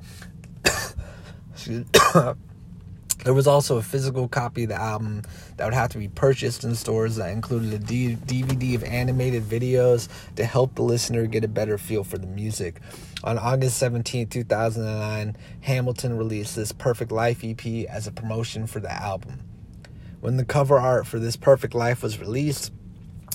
there 3.23 3.33
was 3.33 3.47
also 3.47 3.77
a 3.77 3.81
physical 3.81 4.27
copy 4.27 4.63
of 4.63 4.69
the 4.69 4.75
album 4.75 5.23
that 5.57 5.65
would 5.65 5.73
have 5.73 5.89
to 5.89 5.97
be 5.97 6.07
purchased 6.07 6.63
in 6.63 6.73
stores 6.75 7.17
that 7.17 7.31
included 7.31 7.73
a 7.73 7.79
D- 7.79 8.15
DVD 8.25 8.75
of 8.75 8.83
animated 8.83 9.43
videos 9.43 10.07
to 10.35 10.45
help 10.45 10.75
the 10.75 10.81
listener 10.81 11.25
get 11.27 11.43
a 11.43 11.47
better 11.47 11.77
feel 11.77 12.03
for 12.03 12.17
the 12.17 12.27
music. 12.27 12.79
On 13.23 13.37
August 13.37 13.77
17, 13.77 14.27
2009, 14.27 15.35
Hamilton 15.61 16.17
released 16.17 16.55
this 16.55 16.71
Perfect 16.71 17.11
Life 17.11 17.43
EP 17.43 17.65
as 17.89 18.07
a 18.07 18.11
promotion 18.11 18.65
for 18.65 18.79
the 18.79 18.91
album. 18.91 19.41
When 20.21 20.37
the 20.37 20.45
cover 20.45 20.77
art 20.77 21.07
for 21.07 21.19
this 21.19 21.35
Perfect 21.35 21.73
Life 21.73 22.03
was 22.03 22.19
released, 22.19 22.71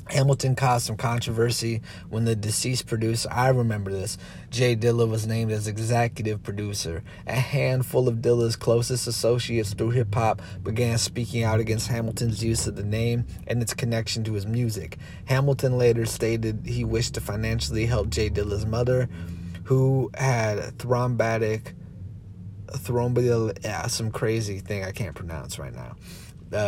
Hamilton 0.08 0.54
caused 0.54 0.86
some 0.86 0.96
controversy 0.96 1.80
when 2.10 2.24
the 2.24 2.36
deceased 2.36 2.86
producer, 2.86 3.28
I 3.32 3.48
remember 3.48 3.90
this, 3.90 4.18
J 4.50 4.76
Dilla 4.76 5.08
was 5.08 5.26
named 5.26 5.50
as 5.50 5.66
executive 5.66 6.42
producer. 6.42 7.02
A 7.26 7.32
handful 7.32 8.06
of 8.06 8.16
Dilla's 8.16 8.56
closest 8.56 9.06
associates 9.06 9.72
through 9.72 9.90
hip 9.90 10.14
hop 10.14 10.42
began 10.62 10.98
speaking 10.98 11.42
out 11.42 11.58
against 11.58 11.88
Hamilton's 11.88 12.44
use 12.44 12.66
of 12.66 12.76
the 12.76 12.84
name 12.84 13.26
and 13.46 13.62
its 13.62 13.72
connection 13.72 14.24
to 14.24 14.34
his 14.34 14.46
music. 14.46 14.98
Hamilton 15.24 15.78
later 15.78 16.04
stated 16.04 16.60
he 16.66 16.84
wished 16.84 17.14
to 17.14 17.20
financially 17.20 17.86
help 17.86 18.10
J 18.10 18.28
Dilla's 18.28 18.66
mother, 18.66 19.08
who 19.64 20.10
had 20.14 20.58
thrombotic, 20.76 21.72
thrombotic, 22.66 23.64
yeah, 23.64 23.86
some 23.86 24.10
crazy 24.10 24.58
thing 24.58 24.84
I 24.84 24.92
can't 24.92 25.14
pronounce 25.14 25.58
right 25.58 25.74
now 25.74 25.96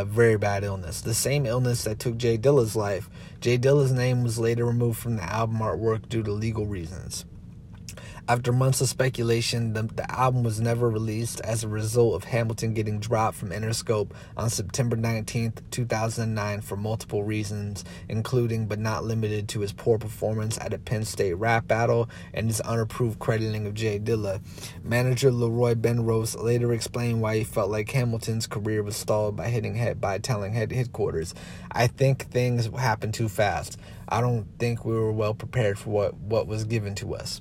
very 0.04 0.36
bad 0.36 0.64
illness. 0.64 1.00
The 1.00 1.14
same 1.14 1.46
illness 1.46 1.84
that 1.84 1.98
took 1.98 2.16
J 2.16 2.36
Dilla's 2.36 2.76
life. 2.76 3.08
J 3.40 3.56
Dilla's 3.56 3.92
name 3.92 4.22
was 4.22 4.38
later 4.38 4.64
removed 4.64 4.98
from 4.98 5.16
the 5.16 5.22
album 5.22 5.58
artwork 5.58 6.08
due 6.08 6.22
to 6.22 6.32
legal 6.32 6.66
reasons. 6.66 7.24
After 8.28 8.52
months 8.52 8.80
of 8.80 8.88
speculation, 8.88 9.72
the, 9.72 9.84
the, 9.84 10.10
album 10.10 10.42
was 10.42 10.60
never 10.60 10.90
released 10.90 11.40
as 11.42 11.62
a 11.62 11.68
result 11.68 12.16
of 12.16 12.24
Hamilton 12.24 12.74
getting 12.74 12.98
dropped 12.98 13.36
from 13.36 13.50
Interscope 13.50 14.10
on 14.36 14.50
September 14.50 14.96
19, 14.96 15.52
2009, 15.70 16.60
for 16.62 16.76
multiple 16.76 17.22
reasons, 17.22 17.84
including 18.08 18.66
but 18.66 18.80
not 18.80 19.04
limited 19.04 19.46
to 19.50 19.60
his 19.60 19.72
poor 19.72 19.96
performance 19.96 20.58
at 20.58 20.74
a 20.74 20.78
Penn 20.78 21.04
State 21.04 21.34
rap 21.34 21.68
battle 21.68 22.10
and 22.34 22.48
his 22.48 22.60
unapproved 22.62 23.20
crediting 23.20 23.64
of 23.64 23.74
J 23.74 24.00
Dilla. 24.00 24.40
Manager 24.82 25.30
Leroy 25.30 25.74
Benrose 25.76 26.34
later 26.42 26.72
explained 26.72 27.20
why 27.20 27.36
he 27.36 27.44
felt 27.44 27.70
like 27.70 27.92
Hamilton's 27.92 28.48
career 28.48 28.82
was 28.82 28.96
stalled 28.96 29.36
by 29.36 29.50
hitting 29.50 29.76
head 29.76 30.00
by 30.00 30.18
telling 30.18 30.52
head 30.52 30.72
headquarters, 30.72 31.32
"I 31.70 31.86
think 31.86 32.24
things 32.24 32.66
happened 32.76 33.14
too 33.14 33.28
fast. 33.28 33.78
I 34.08 34.20
don't 34.20 34.46
think 34.58 34.84
we 34.84 34.94
were 34.94 35.12
well 35.12 35.34
prepared 35.34 35.78
for 35.78 35.90
what 35.90 36.14
what 36.14 36.48
was 36.48 36.64
given 36.64 36.96
to 36.96 37.14
us." 37.14 37.40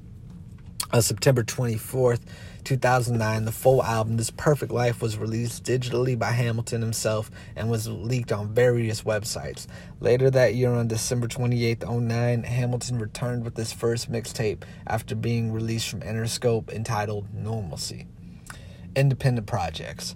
On 0.91 1.01
September 1.01 1.43
24th, 1.43 2.21
2009, 2.63 3.45
the 3.45 3.51
full 3.51 3.83
album, 3.83 4.17
This 4.17 4.29
Perfect 4.29 4.71
Life, 4.71 5.01
was 5.01 5.17
released 5.17 5.63
digitally 5.63 6.17
by 6.17 6.31
Hamilton 6.31 6.81
himself 6.81 7.29
and 7.55 7.69
was 7.69 7.87
leaked 7.87 8.31
on 8.31 8.53
various 8.53 9.03
websites. 9.03 9.67
Later 9.99 10.29
that 10.31 10.55
year, 10.55 10.71
on 10.71 10.87
December 10.87 11.27
28th, 11.27 11.87
09, 11.87 12.43
Hamilton 12.43 12.99
returned 12.99 13.43
with 13.43 13.57
his 13.57 13.73
first 13.73 14.11
mixtape 14.11 14.63
after 14.87 15.15
being 15.15 15.51
released 15.51 15.89
from 15.89 16.01
Interscope 16.01 16.71
entitled 16.71 17.33
Normalcy. 17.33 18.07
Independent 18.95 19.47
projects. 19.47 20.15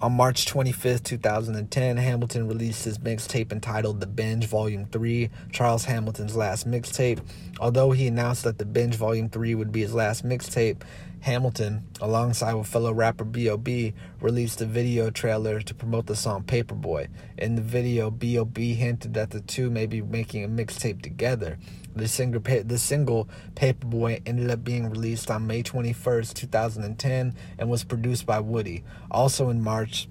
On 0.00 0.12
March 0.12 0.46
25th, 0.46 1.02
2010, 1.02 1.96
Hamilton 1.96 2.46
released 2.46 2.84
his 2.84 2.98
mixtape 2.98 3.50
entitled 3.50 3.98
The 3.98 4.06
Binge 4.06 4.46
Volume 4.46 4.86
3, 4.86 5.28
Charles 5.50 5.86
Hamilton's 5.86 6.36
last 6.36 6.70
mixtape. 6.70 7.18
Although 7.58 7.90
he 7.90 8.06
announced 8.06 8.44
that 8.44 8.58
The 8.58 8.64
Binge 8.64 8.94
Volume 8.94 9.28
3 9.28 9.56
would 9.56 9.72
be 9.72 9.80
his 9.80 9.94
last 9.94 10.24
mixtape, 10.24 10.82
Hamilton, 11.22 11.82
alongside 12.00 12.54
with 12.54 12.68
fellow 12.68 12.92
rapper 12.92 13.24
B.O.B., 13.24 13.92
released 14.20 14.60
a 14.60 14.66
video 14.66 15.10
trailer 15.10 15.60
to 15.62 15.74
promote 15.74 16.06
the 16.06 16.14
song 16.14 16.44
Paperboy. 16.44 17.08
In 17.36 17.56
the 17.56 17.62
video, 17.62 18.08
B.O.B. 18.08 18.74
hinted 18.74 19.14
that 19.14 19.30
the 19.30 19.40
two 19.40 19.68
may 19.68 19.86
be 19.86 20.00
making 20.00 20.44
a 20.44 20.48
mixtape 20.48 21.02
together. 21.02 21.58
The 21.98 22.08
single, 22.08 22.40
the 22.40 22.78
single 22.78 23.28
Paperboy 23.54 24.22
ended 24.24 24.50
up 24.50 24.64
being 24.64 24.88
released 24.88 25.30
on 25.30 25.46
May 25.46 25.62
21st, 25.62 26.34
2010, 26.34 27.34
and 27.58 27.70
was 27.70 27.84
produced 27.84 28.24
by 28.24 28.40
Woody. 28.40 28.84
Also 29.10 29.50
in 29.50 29.62
March, 29.62 30.08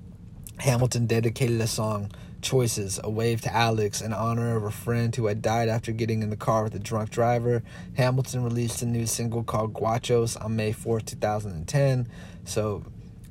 Hamilton 0.59 1.07
dedicated 1.07 1.59
a 1.61 1.67
song 1.67 2.11
choices 2.41 2.99
a 3.03 3.09
wave 3.09 3.41
to 3.41 3.53
Alex 3.53 4.01
in 4.01 4.13
honor 4.13 4.55
of 4.55 4.63
a 4.63 4.71
friend 4.71 5.15
who 5.15 5.25
had 5.25 5.41
died 5.41 5.69
after 5.69 5.91
getting 5.91 6.21
in 6.21 6.29
the 6.29 6.37
car 6.37 6.63
with 6.63 6.75
a 6.75 6.79
drunk 6.79 7.09
driver. 7.09 7.63
Hamilton 7.95 8.43
released 8.43 8.81
a 8.81 8.85
new 8.85 9.05
single 9.05 9.43
called 9.43 9.73
Guachos 9.73 10.43
on 10.43 10.55
May 10.55 10.71
4th, 10.71 11.05
2010. 11.05 12.07
So 12.45 12.83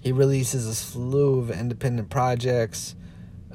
he 0.03 0.13
releases 0.13 0.67
a 0.67 0.75
slew 0.75 1.39
of 1.39 1.51
independent 1.51 2.11
projects. 2.11 2.95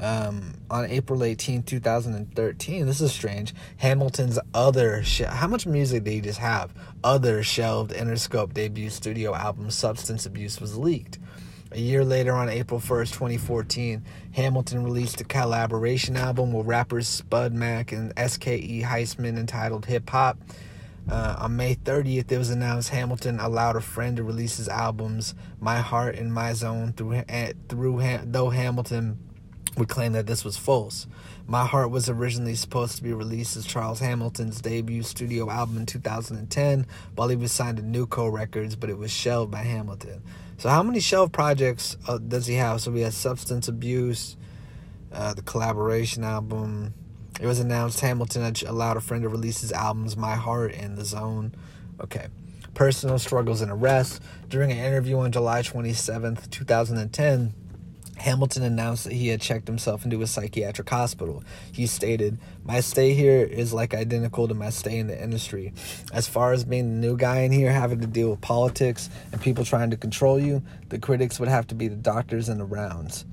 Um, 0.02 0.56
on 0.72 0.86
April 0.86 1.24
18, 1.24 1.62
2013, 1.62 2.88
this 2.88 3.02
is 3.02 3.12
strange. 3.12 3.54
Hamilton's 3.78 4.40
other, 4.52 5.04
how 5.28 5.48
much 5.48 5.68
music 5.68 6.04
did 6.04 6.12
he 6.12 6.22
just 6.22 6.40
have? 6.40 6.74
Other 7.04 7.44
shelved 7.44 7.92
Interscope 7.92 8.52
debut 8.54 8.90
studio 8.90 9.36
album, 9.36 9.70
Substance 9.70 10.26
Abuse, 10.26 10.60
was 10.60 10.76
leaked. 10.76 11.20
A 11.72 11.80
year 11.80 12.04
later, 12.04 12.34
on 12.34 12.50
April 12.50 12.80
1st, 12.80 13.14
2014, 13.14 14.04
Hamilton 14.34 14.84
released 14.84 15.22
a 15.22 15.24
collaboration 15.24 16.18
album 16.18 16.52
with 16.52 16.66
rappers 16.66 17.08
Spud 17.08 17.54
Mack 17.54 17.92
and 17.92 18.12
SKE 18.18 18.82
Heisman 18.82 19.38
entitled 19.38 19.86
Hip 19.86 20.10
Hop. 20.10 20.40
Uh, 21.10 21.36
on 21.38 21.56
May 21.56 21.76
30th, 21.76 22.32
it 22.32 22.38
was 22.38 22.50
announced 22.50 22.90
Hamilton 22.90 23.40
allowed 23.40 23.76
a 23.76 23.82
friend 23.82 24.18
to 24.18 24.24
release 24.24 24.58
his 24.58 24.68
albums 24.68 25.36
My 25.60 25.80
Heart 25.80 26.16
and 26.16 26.34
My 26.34 26.54
Zone 26.54 26.94
through 26.94 27.24
through 27.70 28.02
though 28.26 28.50
Hamilton 28.50 29.18
would 29.78 29.90
claim 29.90 30.14
that 30.14 30.28
this 30.28 30.44
was 30.44 30.58
false. 30.58 31.08
My 31.48 31.66
Heart 31.66 31.92
was 31.92 32.10
originally 32.10 32.56
supposed 32.56 32.98
to 32.98 33.04
be 33.04 33.14
released 33.14 33.58
as 33.58 33.66
Charles 33.66 34.00
Hamilton's 34.00 34.62
debut 34.62 35.04
studio 35.04 35.50
album 35.50 35.78
in 35.78 35.86
2010 35.86 36.86
while 37.16 37.28
he 37.28 37.36
was 37.36 37.52
signed 37.52 37.78
to 37.78 37.84
Newco 37.84 38.32
Records, 38.32 38.76
but 38.76 38.90
it 38.90 38.98
was 38.98 39.12
shelved 39.12 39.52
by 39.52 39.64
Hamilton. 39.64 40.22
So 40.58 40.70
how 40.70 40.84
many 40.84 41.00
shelved 41.00 41.34
projects 41.34 41.98
uh, 42.08 42.20
does 42.20 42.46
he 42.46 42.56
have? 42.56 42.82
So 42.82 42.92
we 42.92 43.02
had 43.02 43.14
substance 43.14 43.68
abuse, 43.68 44.38
uh, 45.12 45.34
the 45.34 45.42
collaboration 45.42 46.24
album. 46.24 46.94
It 47.40 47.48
was 47.48 47.60
announced 47.60 48.00
Hamilton 48.02 48.54
allowed 48.68 48.98
a 48.98 49.02
friend 49.02 49.24
to 49.24 49.30
release 49.30 49.62
his 49.62 49.72
albums 49.72 50.16
My 50.16 50.36
Heart 50.36 50.74
and 50.74 50.98
The 50.98 51.06
Zone. 51.06 51.54
Okay. 52.00 52.28
Personal 52.74 53.20
struggles 53.20 53.62
and 53.62 53.72
arrest. 53.72 54.22
During 54.50 54.72
an 54.72 54.78
interview 54.78 55.18
on 55.18 55.32
July 55.32 55.62
27th, 55.64 56.50
2010, 56.52 57.54
Hamilton 58.22 58.62
announced 58.62 59.06
that 59.06 59.14
he 59.14 59.30
had 59.30 59.42
checked 59.42 59.68
himself 59.68 60.06
into 60.06 60.22
a 60.22 60.28
psychiatric 60.28 60.88
hospital. 60.88 61.44
He 61.72 61.88
stated, 61.88 62.38
My 62.64 62.80
stay 62.80 63.14
here 63.14 63.44
is 63.44 63.74
like 63.74 63.96
identical 63.96 64.48
to 64.48 64.54
my 64.54 64.70
stay 64.70 65.00
in 65.00 65.08
the 65.08 65.22
industry. 65.22 65.74
As 66.14 66.28
far 66.28 66.54
as 66.54 66.64
being 66.64 67.02
the 67.02 67.08
new 67.08 67.18
guy 67.18 67.40
in 67.40 67.52
here, 67.52 67.72
having 67.72 68.00
to 68.02 68.08
deal 68.08 68.30
with 68.30 68.40
politics 68.40 69.10
and 69.32 69.42
people 69.42 69.66
trying 69.66 69.90
to 69.90 69.98
control 69.98 70.40
you, 70.40 70.62
the 70.90 71.00
critics 71.00 71.40
would 71.40 71.50
have 71.50 71.66
to 71.68 71.76
be 71.76 71.88
the 71.88 71.96
doctors 71.96 72.48
and 72.48 72.60
the 72.60 72.66
rounds. 72.66 73.26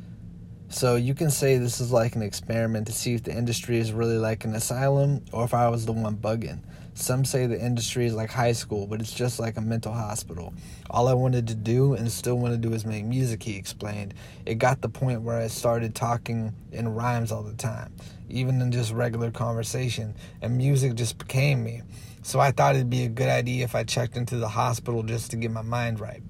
So 0.70 0.96
you 0.96 1.14
can 1.14 1.30
say 1.30 1.58
this 1.58 1.80
is 1.80 1.92
like 1.92 2.14
an 2.14 2.22
experiment 2.22 2.86
to 2.86 2.92
see 2.92 3.14
if 3.14 3.24
the 3.24 3.36
industry 3.36 3.78
is 3.78 3.92
really 3.92 4.18
like 4.18 4.44
an 4.44 4.54
asylum 4.54 5.22
or 5.32 5.44
if 5.44 5.52
I 5.52 5.68
was 5.68 5.84
the 5.84 5.92
one 5.92 6.16
bugging. 6.16 6.60
Some 6.98 7.24
say 7.24 7.46
the 7.46 7.58
industry 7.58 8.06
is 8.06 8.14
like 8.14 8.28
high 8.28 8.50
school, 8.50 8.88
but 8.88 9.00
it's 9.00 9.12
just 9.12 9.38
like 9.38 9.56
a 9.56 9.60
mental 9.60 9.92
hospital. 9.92 10.52
All 10.90 11.06
I 11.06 11.14
wanted 11.14 11.46
to 11.46 11.54
do 11.54 11.94
and 11.94 12.10
still 12.10 12.36
want 12.36 12.54
to 12.54 12.58
do 12.58 12.74
is 12.74 12.84
make 12.84 13.04
music, 13.04 13.44
he 13.44 13.54
explained. 13.54 14.14
It 14.44 14.56
got 14.56 14.80
the 14.80 14.88
point 14.88 15.22
where 15.22 15.38
I 15.38 15.46
started 15.46 15.94
talking 15.94 16.52
in 16.72 16.88
rhymes 16.88 17.30
all 17.30 17.44
the 17.44 17.54
time, 17.54 17.92
even 18.28 18.60
in 18.60 18.72
just 18.72 18.92
regular 18.92 19.30
conversation, 19.30 20.16
and 20.42 20.56
music 20.56 20.96
just 20.96 21.18
became 21.18 21.62
me. 21.62 21.82
So 22.22 22.40
I 22.40 22.50
thought 22.50 22.74
it'd 22.74 22.90
be 22.90 23.04
a 23.04 23.08
good 23.08 23.28
idea 23.28 23.62
if 23.62 23.76
I 23.76 23.84
checked 23.84 24.16
into 24.16 24.36
the 24.36 24.48
hospital 24.48 25.04
just 25.04 25.30
to 25.30 25.36
get 25.36 25.52
my 25.52 25.62
mind 25.62 26.00
right. 26.00 26.20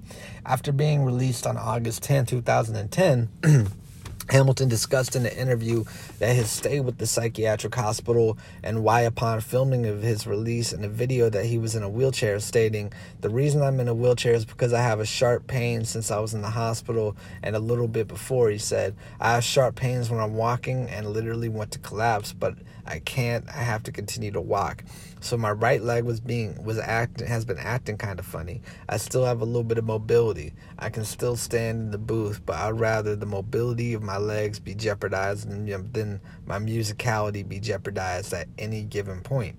After 0.45 0.71
being 0.71 1.03
released 1.03 1.47
on 1.47 1.57
August 1.57 2.03
10, 2.03 2.27
2010, 2.27 3.31
Hamilton 4.31 4.69
discussed 4.69 5.17
in 5.17 5.23
the 5.23 5.35
interview 5.37 5.85
that 6.19 6.37
his 6.37 6.51
stay 6.51 6.81
with 6.81 6.99
the 6.99 7.07
psychiatric 7.07 7.75
hospital 7.75 8.37
and 8.63 8.85
why, 8.85 9.03
upon 9.03 9.41
filming 9.41 9.87
of 9.87 10.03
his 10.03 10.27
release 10.27 10.73
in 10.73 10.85
a 10.85 10.89
video, 10.89 11.31
that 11.31 11.47
he 11.47 11.57
was 11.57 11.75
in 11.75 11.83
a 11.83 11.89
wheelchair, 11.89 12.39
stating, 12.39 12.93
The 13.23 13.31
reason 13.31 13.63
I'm 13.63 13.81
in 13.81 13.89
a 13.89 13.95
wheelchair 13.95 14.35
is 14.35 14.45
because 14.45 14.75
I 14.75 14.83
have 14.83 15.01
a 15.01 15.07
sharp 15.07 15.47
pain 15.47 15.85
since 15.85 16.11
I 16.11 16.19
was 16.19 16.35
in 16.35 16.43
the 16.43 16.51
hospital 16.51 17.17
and 17.43 17.57
a 17.57 17.61
little 17.61 17.89
bit 17.89 18.07
before. 18.07 18.51
He 18.51 18.59
said, 18.59 18.95
I 19.19 19.35
have 19.35 19.45
sharp 19.45 19.77
pains 19.77 20.11
when 20.11 20.21
I'm 20.21 20.35
walking 20.35 20.89
and 20.91 21.07
literally 21.09 21.49
want 21.49 21.71
to 21.73 21.79
collapse, 21.79 22.35
but 22.35 22.55
I 22.89 23.01
can't. 23.01 23.47
I 23.49 23.63
have 23.63 23.83
to 23.85 23.93
continue 23.93 24.31
to 24.33 24.41
walk. 24.41 24.83
So 25.21 25.37
my 25.37 25.51
right 25.51 25.83
leg 25.83 26.05
was 26.05 26.21
being 26.21 26.65
was 26.65 26.79
acting 26.79 27.27
has 27.27 27.45
been 27.45 27.59
acting 27.59 27.99
kind 27.99 28.19
of 28.19 28.25
funny. 28.25 28.63
I 28.89 28.97
still 28.97 29.25
have 29.25 29.43
a 29.43 29.45
little 29.45 29.63
bit 29.63 29.79
of 29.79 29.85
mobility. 29.85 30.55
I 30.79 30.89
can 30.89 31.05
still 31.05 31.37
stand 31.37 31.81
in 31.81 31.91
the 31.91 31.99
booth, 31.99 32.41
but 32.47 32.57
I'd 32.57 32.81
rather 32.81 33.15
the 33.15 33.27
mobility 33.27 33.93
of 33.93 34.03
my 34.03 34.17
legs 34.17 34.59
be 34.59 34.75
jeopardized 34.75 35.49
than, 35.49 36.21
my 36.47 36.59
musicality 36.59 37.47
be 37.47 37.61
jeopardized 37.61 38.33
at 38.33 38.49
any 38.59 38.83
given 38.85 39.21
point. 39.21 39.57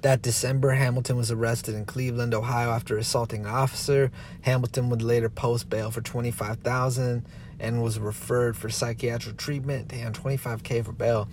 That 0.00 0.22
December, 0.22 0.72
Hamilton 0.72 1.16
was 1.16 1.30
arrested 1.30 1.76
in 1.76 1.84
Cleveland, 1.84 2.34
Ohio, 2.34 2.70
after 2.70 2.98
assaulting 2.98 3.44
an 3.44 3.52
officer. 3.52 4.10
Hamilton 4.40 4.90
would 4.90 5.02
later 5.02 5.28
post 5.28 5.70
bail 5.70 5.92
for 5.92 6.00
twenty-five 6.00 6.58
thousand 6.58 7.24
and 7.60 7.80
was 7.80 8.00
referred 8.00 8.56
for 8.56 8.68
psychiatric 8.68 9.36
treatment. 9.36 9.86
Damn, 9.88 10.12
twenty-five 10.12 10.64
k 10.64 10.82
for 10.82 10.90
bail. 10.90 11.28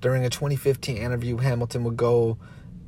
During 0.00 0.24
a 0.24 0.30
2015 0.30 0.96
interview, 0.96 1.38
Hamilton 1.38 1.82
would 1.84 1.96
go 1.96 2.38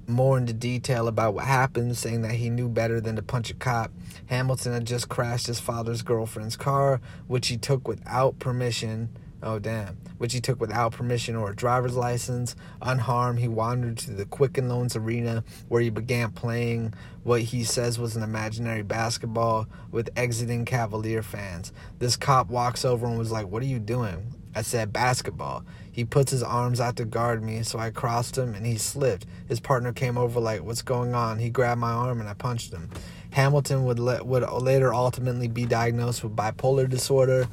more 0.06 0.38
into 0.38 0.52
detail 0.52 1.08
about 1.08 1.34
what 1.34 1.44
happened, 1.44 1.96
saying 1.96 2.22
that 2.22 2.32
he 2.32 2.50
knew 2.50 2.68
better 2.68 3.00
than 3.00 3.16
to 3.16 3.22
punch 3.22 3.50
a 3.50 3.54
cop. 3.54 3.90
Hamilton 4.26 4.72
had 4.72 4.86
just 4.86 5.08
crashed 5.08 5.46
his 5.46 5.60
father's 5.60 6.02
girlfriend's 6.02 6.56
car, 6.56 7.00
which 7.26 7.48
he 7.48 7.56
took 7.56 7.88
without 7.88 8.38
permission. 8.38 9.08
Oh, 9.42 9.58
damn. 9.58 9.96
Which 10.18 10.34
he 10.34 10.40
took 10.40 10.60
without 10.60 10.92
permission 10.92 11.34
or 11.34 11.50
a 11.50 11.56
driver's 11.56 11.96
license. 11.96 12.54
Unharmed, 12.82 13.38
he 13.38 13.48
wandered 13.48 13.96
to 13.98 14.10
the 14.10 14.26
Quicken 14.26 14.68
Loans 14.68 14.94
Arena 14.94 15.42
where 15.68 15.80
he 15.80 15.88
began 15.88 16.30
playing 16.30 16.92
what 17.22 17.40
he 17.40 17.64
says 17.64 17.98
was 17.98 18.16
an 18.16 18.22
imaginary 18.22 18.82
basketball 18.82 19.66
with 19.90 20.10
exiting 20.14 20.66
Cavalier 20.66 21.22
fans. 21.22 21.72
This 21.98 22.16
cop 22.16 22.48
walks 22.50 22.84
over 22.84 23.06
and 23.06 23.18
was 23.18 23.32
like, 23.32 23.46
What 23.46 23.62
are 23.62 23.66
you 23.66 23.78
doing? 23.78 24.34
I 24.54 24.62
said 24.62 24.92
basketball. 24.92 25.64
He 25.92 26.04
puts 26.04 26.32
his 26.32 26.42
arms 26.42 26.80
out 26.80 26.96
to 26.96 27.04
guard 27.04 27.42
me, 27.42 27.62
so 27.62 27.78
I 27.78 27.90
crossed 27.90 28.38
him 28.38 28.54
and 28.54 28.66
he 28.66 28.76
slipped. 28.78 29.26
His 29.48 29.60
partner 29.60 29.92
came 29.92 30.16
over 30.16 30.40
like, 30.40 30.62
"What's 30.62 30.82
going 30.82 31.14
on?" 31.14 31.38
He 31.38 31.50
grabbed 31.50 31.80
my 31.80 31.92
arm 31.92 32.20
and 32.20 32.28
I 32.28 32.34
punched 32.34 32.72
him. 32.72 32.90
Hamilton 33.30 33.84
would 33.84 33.98
let, 33.98 34.26
would 34.26 34.48
later 34.50 34.92
ultimately 34.92 35.48
be 35.48 35.66
diagnosed 35.66 36.24
with 36.24 36.34
bipolar 36.34 36.88
disorder. 36.88 37.48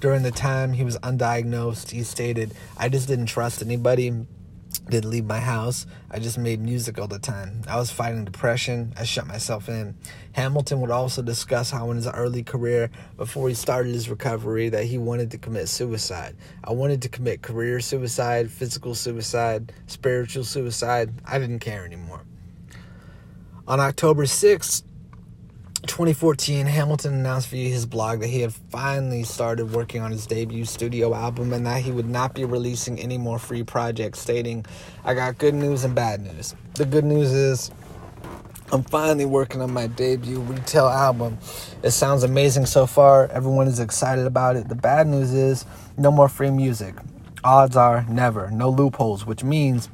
During 0.00 0.22
the 0.22 0.30
time 0.30 0.72
he 0.72 0.82
was 0.82 0.96
undiagnosed, 0.98 1.90
he 1.90 2.02
stated, 2.02 2.52
"I 2.76 2.88
just 2.88 3.06
didn't 3.06 3.26
trust 3.26 3.62
anybody." 3.62 4.26
Didn't 4.90 5.10
leave 5.10 5.24
my 5.24 5.40
house. 5.40 5.86
I 6.10 6.18
just 6.18 6.36
made 6.36 6.60
music 6.60 6.98
all 6.98 7.06
the 7.06 7.18
time. 7.18 7.62
I 7.66 7.76
was 7.76 7.90
fighting 7.90 8.24
depression. 8.24 8.92
I 8.96 9.04
shut 9.04 9.26
myself 9.26 9.68
in. 9.68 9.96
Hamilton 10.32 10.80
would 10.80 10.90
also 10.90 11.22
discuss 11.22 11.70
how 11.70 11.90
in 11.90 11.96
his 11.96 12.06
early 12.06 12.42
career, 12.42 12.90
before 13.16 13.48
he 13.48 13.54
started 13.54 13.94
his 13.94 14.10
recovery, 14.10 14.68
that 14.68 14.84
he 14.84 14.98
wanted 14.98 15.30
to 15.30 15.38
commit 15.38 15.68
suicide. 15.68 16.36
I 16.62 16.72
wanted 16.72 17.02
to 17.02 17.08
commit 17.08 17.42
career 17.42 17.80
suicide, 17.80 18.50
physical 18.50 18.94
suicide, 18.94 19.72
spiritual 19.86 20.44
suicide. 20.44 21.12
I 21.24 21.38
didn't 21.38 21.60
care 21.60 21.86
anymore. 21.86 22.24
On 23.66 23.80
October 23.80 24.24
6th, 24.24 24.82
2014, 25.86 26.66
Hamilton 26.66 27.14
announced 27.14 27.48
via 27.48 27.68
his 27.68 27.86
blog 27.86 28.20
that 28.20 28.28
he 28.28 28.40
had 28.40 28.52
finally 28.52 29.22
started 29.22 29.72
working 29.72 30.02
on 30.02 30.10
his 30.10 30.26
debut 30.26 30.64
studio 30.64 31.14
album 31.14 31.52
and 31.52 31.66
that 31.66 31.82
he 31.82 31.90
would 31.90 32.08
not 32.08 32.34
be 32.34 32.44
releasing 32.44 32.98
any 32.98 33.18
more 33.18 33.38
free 33.38 33.62
projects, 33.62 34.18
stating, 34.18 34.64
I 35.04 35.14
got 35.14 35.38
good 35.38 35.54
news 35.54 35.84
and 35.84 35.94
bad 35.94 36.20
news. 36.20 36.54
The 36.74 36.84
good 36.84 37.04
news 37.04 37.32
is 37.32 37.70
I'm 38.72 38.84
finally 38.84 39.24
working 39.24 39.60
on 39.62 39.72
my 39.72 39.86
debut 39.88 40.40
retail 40.40 40.86
album. 40.86 41.38
It 41.82 41.90
sounds 41.90 42.22
amazing 42.22 42.66
so 42.66 42.86
far. 42.86 43.26
Everyone 43.28 43.66
is 43.66 43.80
excited 43.80 44.26
about 44.26 44.56
it. 44.56 44.68
The 44.68 44.76
bad 44.76 45.06
news 45.06 45.32
is 45.32 45.66
no 45.96 46.10
more 46.10 46.28
free 46.28 46.50
music. 46.50 46.94
Odds 47.42 47.74
are 47.74 48.04
never. 48.08 48.50
No 48.50 48.70
loopholes, 48.70 49.26
which 49.26 49.42
means 49.42 49.88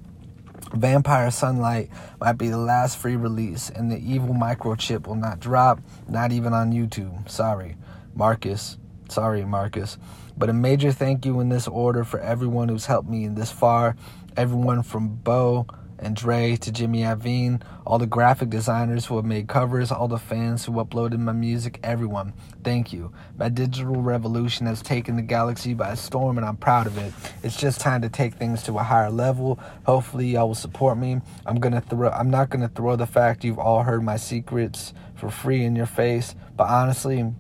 Vampire 0.73 1.31
Sunlight 1.31 1.91
might 2.21 2.39
be 2.39 2.49
the 2.49 2.59
last 2.59 2.99
free 2.99 3.17
release, 3.17 3.71
and 3.71 3.91
the 3.91 3.99
evil 3.99 4.35
microchip 4.35 5.07
will 5.07 5.15
not 5.15 5.41
drop, 5.41 5.81
not 6.09 6.33
even 6.33 6.53
on 6.53 6.73
YouTube. 6.73 7.29
Sorry, 7.29 7.77
Marcus. 8.15 8.79
Sorry, 9.09 9.45
Marcus. 9.45 9.99
But 10.37 10.51
a 10.51 10.53
major 10.53 10.93
thank 10.93 11.25
you 11.25 11.41
in 11.41 11.49
this 11.49 11.69
order 11.69 12.05
for 12.05 12.21
everyone 12.21 12.69
who's 12.69 12.87
helped 12.87 13.09
me 13.09 13.29
this 13.29 13.51
far. 13.51 13.97
Everyone 14.37 14.83
from 14.83 15.09
Bo, 15.09 15.67
and 15.99 16.17
Dre 16.17 16.57
to 16.57 16.73
Jimmy 16.73 17.03
Iovine, 17.03 17.63
all 17.87 17.99
the 17.99 18.07
graphic 18.07 18.51
designers 18.51 19.07
who 19.07 19.17
have 19.17 19.25
made 19.25 19.49
covers, 19.49 19.91
all 19.91 20.09
the 20.09 20.19
fans 20.19 20.65
who 20.65 20.73
uploaded 20.73 21.19
my 21.19 21.33
music, 21.33 21.81
everyone, 21.83 22.33
thank 22.65 22.93
you. 22.93 23.13
My 23.39 23.49
digital 23.49 24.03
revolution 24.03 24.67
has 24.67 24.83
taken 24.83 25.17
the 25.17 25.23
galaxy 25.23 25.75
by 25.75 25.95
storm 25.95 26.37
and 26.39 26.47
I'm 26.47 26.57
proud 26.57 26.87
of 26.87 26.99
it. 26.99 27.13
It's 27.43 27.57
just 27.57 27.81
time 27.81 28.03
to 28.03 28.09
take 28.09 28.35
things 28.35 28.63
to 28.65 28.79
a 28.79 28.83
higher 28.83 29.11
level. 29.11 29.59
Hopefully 29.87 30.29
y'all 30.29 30.49
will 30.49 30.55
support 30.55 30.99
me. 30.99 31.21
I'm 31.47 31.61
gonna 31.61 31.81
throw 31.81 32.11
I'm 32.11 32.31
not 32.31 32.51
gonna 32.51 32.69
throw 32.69 32.97
the 32.97 33.07
fact 33.07 33.45
you've 33.45 33.59
all 33.59 33.83
heard 33.83 34.03
my 34.03 34.17
secrets 34.17 34.93
for 35.15 35.31
free 35.31 35.65
in 35.65 35.75
your 35.77 35.87
face, 35.87 36.35
but 36.57 36.69
honestly, 36.69 37.33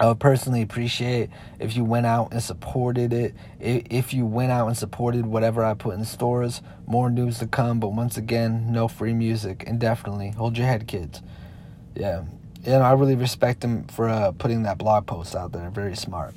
I 0.00 0.06
would 0.06 0.20
personally 0.20 0.62
appreciate 0.62 1.28
if 1.58 1.76
you 1.76 1.84
went 1.84 2.06
out 2.06 2.32
and 2.32 2.42
supported 2.42 3.12
it. 3.12 3.34
If 3.58 4.14
you 4.14 4.26
went 4.26 4.52
out 4.52 4.68
and 4.68 4.76
supported 4.76 5.26
whatever 5.26 5.64
I 5.64 5.74
put 5.74 5.96
in 5.96 6.04
stores, 6.04 6.62
more 6.86 7.10
news 7.10 7.38
to 7.40 7.46
come. 7.48 7.80
But 7.80 7.88
once 7.88 8.16
again, 8.16 8.70
no 8.70 8.86
free 8.86 9.12
music. 9.12 9.64
And 9.66 9.80
definitely 9.80 10.30
hold 10.30 10.56
your 10.56 10.66
head, 10.66 10.86
kids. 10.86 11.20
Yeah. 11.96 12.24
and 12.64 12.82
I 12.82 12.92
really 12.92 13.16
respect 13.16 13.64
him 13.64 13.84
for 13.88 14.08
uh, 14.08 14.30
putting 14.32 14.62
that 14.62 14.78
blog 14.78 15.06
post 15.06 15.34
out 15.34 15.50
there. 15.50 15.68
Very 15.70 15.96
smart. 15.96 16.32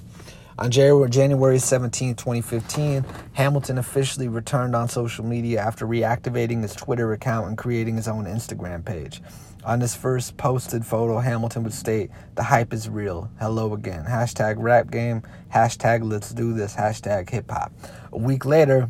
On 0.58 0.70
January 0.70 1.58
17, 1.58 2.16
2015, 2.16 3.06
Hamilton 3.34 3.78
officially 3.78 4.28
returned 4.28 4.76
on 4.76 4.90
social 4.90 5.26
media 5.26 5.60
after 5.60 5.88
reactivating 5.88 6.62
his 6.62 6.76
Twitter 6.76 7.14
account 7.14 7.48
and 7.48 7.58
creating 7.58 7.96
his 7.96 8.08
own 8.08 8.26
Instagram 8.26 8.86
page. 8.86 9.22
On 9.64 9.80
his 9.80 9.96
first 9.96 10.38
posted 10.38 10.86
photo, 10.86 11.20
Hamilton 11.20 11.64
would 11.64 11.74
state, 11.74 12.10
The 12.34 12.42
hype 12.44 12.74
is 12.74 12.90
real. 12.90 13.30
Hello 13.40 13.74
again. 13.74 14.06
Hashtag 14.06 14.56
rap 14.58 14.90
game. 14.90 15.22
Hashtag 15.54 16.10
let's 16.10 16.32
do 16.32 16.54
this. 16.54 16.76
Hashtag 16.76 17.30
hip 17.30 17.52
hop. 17.52 17.72
A 18.12 18.18
week 18.18 18.44
later, 18.44 18.90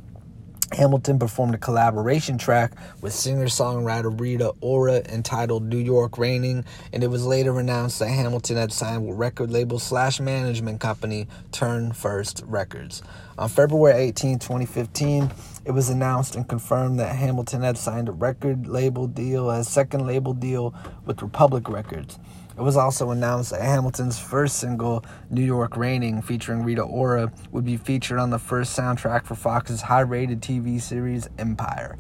Hamilton 0.73 1.19
performed 1.19 1.53
a 1.53 1.57
collaboration 1.57 2.37
track 2.37 2.71
with 3.01 3.13
singer 3.13 3.47
songwriter 3.47 4.17
Rita 4.17 4.53
Ora 4.61 5.01
entitled 5.09 5.63
New 5.63 5.77
York 5.77 6.17
Raining, 6.17 6.63
and 6.93 7.03
it 7.03 7.07
was 7.07 7.25
later 7.25 7.59
announced 7.59 7.99
that 7.99 8.07
Hamilton 8.07 8.57
had 8.57 8.71
signed 8.71 9.05
with 9.05 9.17
record 9.17 9.51
label 9.51 9.79
slash 9.79 10.19
management 10.19 10.79
company 10.79 11.27
Turn 11.51 11.91
First 11.91 12.41
Records. 12.45 13.03
On 13.37 13.49
February 13.49 13.99
18, 13.99 14.39
2015, 14.39 15.31
it 15.65 15.71
was 15.71 15.89
announced 15.89 16.35
and 16.35 16.47
confirmed 16.47 16.99
that 16.99 17.15
Hamilton 17.15 17.63
had 17.63 17.77
signed 17.77 18.07
a 18.07 18.13
record 18.13 18.67
label 18.67 19.07
deal, 19.07 19.49
a 19.49 19.63
second 19.63 20.07
label 20.07 20.33
deal 20.33 20.73
with 21.05 21.21
Republic 21.21 21.67
Records. 21.67 22.17
It 22.61 22.63
was 22.63 22.77
also 22.77 23.09
announced 23.09 23.49
that 23.49 23.63
Hamilton's 23.63 24.19
first 24.19 24.57
single, 24.57 25.03
New 25.31 25.41
York 25.41 25.75
Raining, 25.75 26.21
featuring 26.21 26.61
Rita 26.61 26.83
Ora, 26.83 27.33
would 27.49 27.65
be 27.65 27.75
featured 27.75 28.19
on 28.19 28.29
the 28.29 28.37
first 28.37 28.77
soundtrack 28.77 29.25
for 29.25 29.33
Fox's 29.33 29.81
high 29.81 30.01
rated 30.01 30.43
TV 30.43 30.79
series 30.79 31.27
Empire. 31.39 31.97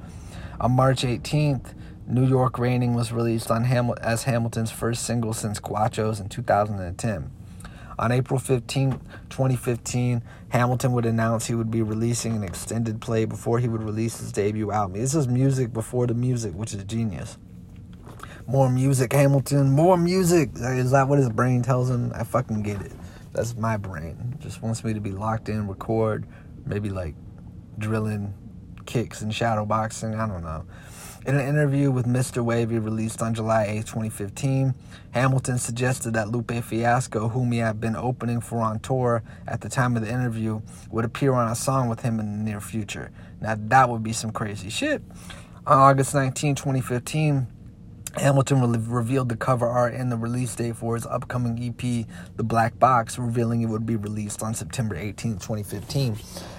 On 0.59 0.71
March 0.73 1.01
18th, 1.01 1.73
New 2.05 2.27
York 2.27 2.59
Raining 2.59 2.93
was 2.93 3.11
released 3.11 3.49
on 3.49 3.65
as 4.01 4.25
Hamilton's 4.25 4.69
first 4.69 5.03
single 5.03 5.33
since 5.33 5.59
Guachos 5.59 6.21
in 6.21 6.29
2010. 6.29 7.31
On 7.97 8.11
April 8.11 8.39
15, 8.39 8.91
2015, 9.31 10.21
Hamilton 10.49 10.91
would 10.91 11.07
announce 11.07 11.47
he 11.47 11.55
would 11.55 11.71
be 11.71 11.81
releasing 11.81 12.35
an 12.35 12.43
extended 12.43 13.01
play 13.01 13.25
before 13.25 13.57
he 13.57 13.67
would 13.67 13.81
release 13.81 14.19
his 14.19 14.31
debut 14.31 14.71
album. 14.71 15.01
This 15.01 15.15
is 15.15 15.27
music 15.27 15.73
before 15.73 16.05
the 16.05 16.13
music, 16.13 16.53
which 16.53 16.75
is 16.75 16.83
genius. 16.83 17.39
More 18.51 18.69
music, 18.69 19.13
Hamilton. 19.13 19.71
More 19.71 19.95
music. 19.95 20.49
Is 20.55 20.91
that 20.91 21.07
what 21.07 21.19
his 21.19 21.29
brain 21.29 21.61
tells 21.61 21.89
him? 21.89 22.11
I 22.13 22.25
fucking 22.25 22.63
get 22.63 22.81
it. 22.81 22.91
That's 23.31 23.55
my 23.55 23.77
brain. 23.77 24.35
Just 24.39 24.61
wants 24.61 24.83
me 24.83 24.93
to 24.93 24.99
be 24.99 25.11
locked 25.11 25.47
in, 25.47 25.69
record, 25.69 26.27
maybe 26.65 26.89
like 26.89 27.15
drilling 27.77 28.33
kicks 28.85 29.21
and 29.21 29.33
shadow 29.33 29.65
boxing. 29.65 30.15
I 30.15 30.27
don't 30.27 30.43
know. 30.43 30.65
In 31.25 31.35
an 31.35 31.47
interview 31.47 31.91
with 31.91 32.05
Mr. 32.05 32.43
Wavy 32.43 32.77
released 32.77 33.21
on 33.21 33.33
July 33.33 33.67
8, 33.67 33.85
2015, 33.85 34.75
Hamilton 35.11 35.57
suggested 35.57 36.15
that 36.15 36.27
Lupe 36.27 36.51
Fiasco, 36.51 37.29
whom 37.29 37.53
he 37.53 37.59
had 37.59 37.79
been 37.79 37.95
opening 37.95 38.41
for 38.41 38.59
on 38.59 38.81
tour 38.81 39.23
at 39.47 39.61
the 39.61 39.69
time 39.69 39.95
of 39.95 40.01
the 40.01 40.11
interview, 40.11 40.59
would 40.89 41.05
appear 41.05 41.31
on 41.31 41.49
a 41.49 41.55
song 41.55 41.87
with 41.87 42.01
him 42.01 42.19
in 42.19 42.39
the 42.39 42.43
near 42.51 42.59
future. 42.59 43.11
Now, 43.39 43.55
that 43.57 43.87
would 43.87 44.03
be 44.03 44.11
some 44.11 44.31
crazy 44.31 44.69
shit. 44.69 45.01
On 45.65 45.77
August 45.77 46.13
19, 46.13 46.55
2015, 46.55 47.47
Hamilton 48.17 48.71
re- 48.71 48.79
revealed 48.87 49.29
the 49.29 49.37
cover 49.37 49.67
art 49.67 49.93
and 49.93 50.11
the 50.11 50.17
release 50.17 50.55
date 50.55 50.75
for 50.75 50.95
his 50.95 51.05
upcoming 51.05 51.57
EP, 51.63 52.05
The 52.35 52.43
Black 52.43 52.77
Box, 52.77 53.17
revealing 53.17 53.61
it 53.61 53.67
would 53.67 53.85
be 53.85 53.95
released 53.95 54.43
on 54.43 54.53
September 54.53 54.95
18, 54.95 55.33
2015. 55.33 56.17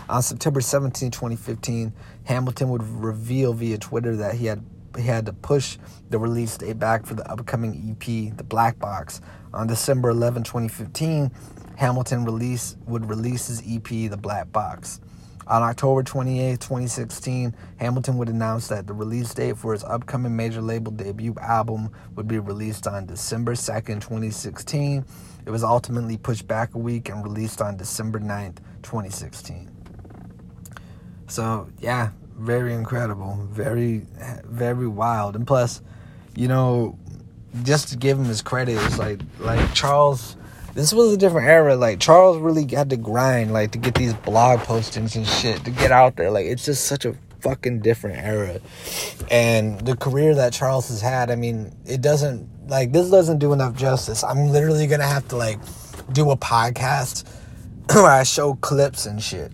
On 0.08 0.22
September 0.22 0.60
17, 0.60 1.10
2015, 1.10 1.92
Hamilton 2.24 2.68
would 2.70 2.82
reveal 2.82 3.52
via 3.52 3.78
Twitter 3.78 4.16
that 4.16 4.34
he 4.34 4.46
had 4.46 4.64
he 4.96 5.04
had 5.04 5.24
to 5.24 5.32
push 5.32 5.78
the 6.10 6.18
release 6.18 6.56
date 6.58 6.78
back 6.78 7.06
for 7.06 7.14
the 7.14 7.30
upcoming 7.30 7.96
EP, 7.96 8.36
The 8.36 8.44
Black 8.44 8.78
Box. 8.78 9.22
On 9.54 9.66
December 9.66 10.10
11, 10.10 10.42
2015, 10.42 11.30
Hamilton 11.76 12.26
release 12.26 12.76
would 12.86 13.08
release 13.08 13.46
his 13.46 13.62
EP, 13.66 13.88
The 13.88 14.18
Black 14.18 14.52
Box. 14.52 15.00
On 15.46 15.62
October 15.62 16.02
28, 16.02 16.60
2016, 16.60 17.54
Hamilton 17.76 18.16
would 18.18 18.28
announce 18.28 18.68
that 18.68 18.86
the 18.86 18.92
release 18.92 19.34
date 19.34 19.56
for 19.56 19.72
his 19.72 19.82
upcoming 19.84 20.36
major 20.36 20.62
label 20.62 20.92
debut 20.92 21.34
album 21.40 21.90
would 22.14 22.28
be 22.28 22.38
released 22.38 22.86
on 22.86 23.06
December 23.06 23.54
2nd, 23.54 24.00
2016. 24.00 25.04
It 25.44 25.50
was 25.50 25.64
ultimately 25.64 26.16
pushed 26.16 26.46
back 26.46 26.74
a 26.74 26.78
week 26.78 27.08
and 27.08 27.24
released 27.24 27.60
on 27.60 27.76
December 27.76 28.20
9th, 28.20 28.58
2016. 28.82 29.68
So, 31.26 31.68
yeah, 31.80 32.10
very 32.36 32.74
incredible, 32.74 33.48
very, 33.50 34.06
very 34.44 34.86
wild. 34.86 35.34
And 35.34 35.46
plus, 35.46 35.82
you 36.36 36.46
know, 36.46 36.98
just 37.64 37.88
to 37.88 37.96
give 37.96 38.18
him 38.18 38.26
his 38.26 38.42
credit, 38.42 38.76
it's 38.84 38.98
like, 38.98 39.20
like 39.40 39.74
Charles 39.74 40.36
this 40.74 40.92
was 40.92 41.12
a 41.12 41.16
different 41.16 41.48
era. 41.48 41.76
Like 41.76 42.00
Charles 42.00 42.38
really 42.38 42.66
had 42.66 42.90
to 42.90 42.96
grind, 42.96 43.52
like 43.52 43.72
to 43.72 43.78
get 43.78 43.94
these 43.94 44.14
blog 44.14 44.60
postings 44.60 45.16
and 45.16 45.26
shit 45.26 45.64
to 45.64 45.70
get 45.70 45.92
out 45.92 46.16
there. 46.16 46.30
Like 46.30 46.46
it's 46.46 46.64
just 46.64 46.86
such 46.86 47.04
a 47.04 47.14
fucking 47.40 47.80
different 47.80 48.18
era. 48.18 48.60
And 49.30 49.80
the 49.80 49.96
career 49.96 50.34
that 50.34 50.52
Charles 50.52 50.88
has 50.88 51.00
had, 51.00 51.30
I 51.30 51.36
mean, 51.36 51.74
it 51.84 52.00
doesn't 52.00 52.68
like 52.68 52.92
this 52.92 53.10
doesn't 53.10 53.38
do 53.38 53.52
enough 53.52 53.76
justice. 53.76 54.24
I'm 54.24 54.48
literally 54.48 54.86
gonna 54.86 55.06
have 55.06 55.28
to 55.28 55.36
like 55.36 55.58
do 56.12 56.30
a 56.30 56.36
podcast 56.36 57.28
where 57.94 58.06
I 58.06 58.22
show 58.22 58.54
clips 58.54 59.06
and 59.06 59.22
shit 59.22 59.52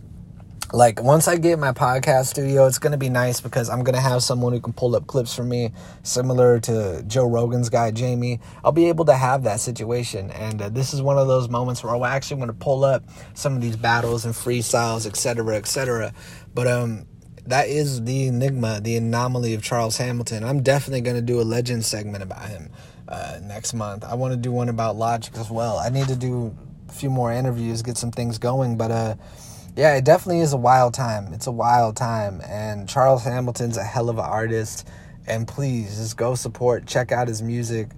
like 0.73 1.03
once 1.03 1.29
I 1.29 1.37
get 1.37 1.59
my 1.59 1.73
podcast 1.73 2.27
studio, 2.27 2.67
it's 2.67 2.79
gonna 2.79 2.99
be 2.99 3.09
nice 3.09 3.41
because 3.41 3.71
I'm 3.71 3.83
gonna 3.85 4.01
have 4.01 4.23
someone 4.23 4.53
who 4.53 4.61
can 4.61 4.75
pull 4.75 4.95
up 4.97 5.07
clips 5.07 5.35
for 5.35 5.43
me, 5.43 5.73
similar 6.03 6.61
to 6.61 7.03
Joe 7.07 7.27
Rogan's 7.27 7.71
guy 7.71 7.91
Jamie. 7.91 8.41
I'll 8.63 8.73
be 8.73 8.89
able 8.89 9.07
to 9.07 9.15
have 9.15 9.45
that 9.45 9.61
situation, 9.61 10.31
and 10.31 10.61
uh, 10.61 10.69
this 10.69 10.93
is 10.93 11.01
one 11.01 11.17
of 11.17 11.27
those 11.27 11.49
moments 11.49 11.83
where 11.83 11.95
I'm 11.95 12.03
actually 12.03 12.41
gonna 12.41 12.53
pull 12.53 12.85
up 12.85 13.03
some 13.33 13.55
of 13.55 13.63
these 13.63 13.77
battles 13.77 14.27
and 14.27 14.35
freestyles, 14.35 15.07
etc., 15.07 15.57
etc. 15.57 16.13
But 16.55 16.67
um, 16.67 17.07
that 17.47 17.69
is 17.69 18.05
the 18.05 18.27
enigma, 18.27 18.81
the 18.83 18.97
anomaly 18.97 19.55
of 19.55 19.63
Charles 19.63 19.97
Hamilton. 19.97 20.45
I'm 20.45 20.63
definitely 20.63 21.01
gonna 21.01 21.23
do 21.23 21.41
a 21.41 21.45
legend 21.45 21.87
segment 21.87 22.23
about 22.23 22.47
him 22.47 22.71
uh, 23.09 23.39
next 23.43 23.73
month. 23.73 24.05
I 24.05 24.15
want 24.15 24.33
to 24.33 24.37
do 24.37 24.53
one 24.53 24.69
about 24.69 24.97
Logic 24.97 25.35
as 25.39 25.49
well. 25.49 25.79
I 25.79 25.89
need 25.89 26.09
to 26.09 26.17
do 26.17 26.55
a 26.91 26.93
few 26.93 27.09
more 27.09 27.33
interviews, 27.33 27.81
get 27.81 27.97
some 27.97 28.11
things 28.11 28.37
going, 28.37 28.77
but 28.77 28.91
uh 28.91 29.15
yeah, 29.79 29.95
it 29.95 30.05
definitely 30.05 30.41
is 30.41 30.53
a 30.53 30.57
wild 30.57 30.93
time. 30.93 31.33
It's 31.33 31.47
a 31.47 31.53
wild 31.53 31.97
time. 31.97 32.43
And 32.45 32.89
Charles 32.89 33.23
Hamilton's 33.23 33.77
a 33.77 33.85
hell 33.85 34.11
of 34.11 34.19
an 34.19 34.25
artist. 34.25 34.89
And 35.29 35.47
please 35.47 35.99
just 35.99 36.17
go 36.17 36.35
support, 36.35 36.85
check 36.85 37.13
out 37.13 37.29
his 37.29 37.43
music. 37.43 37.91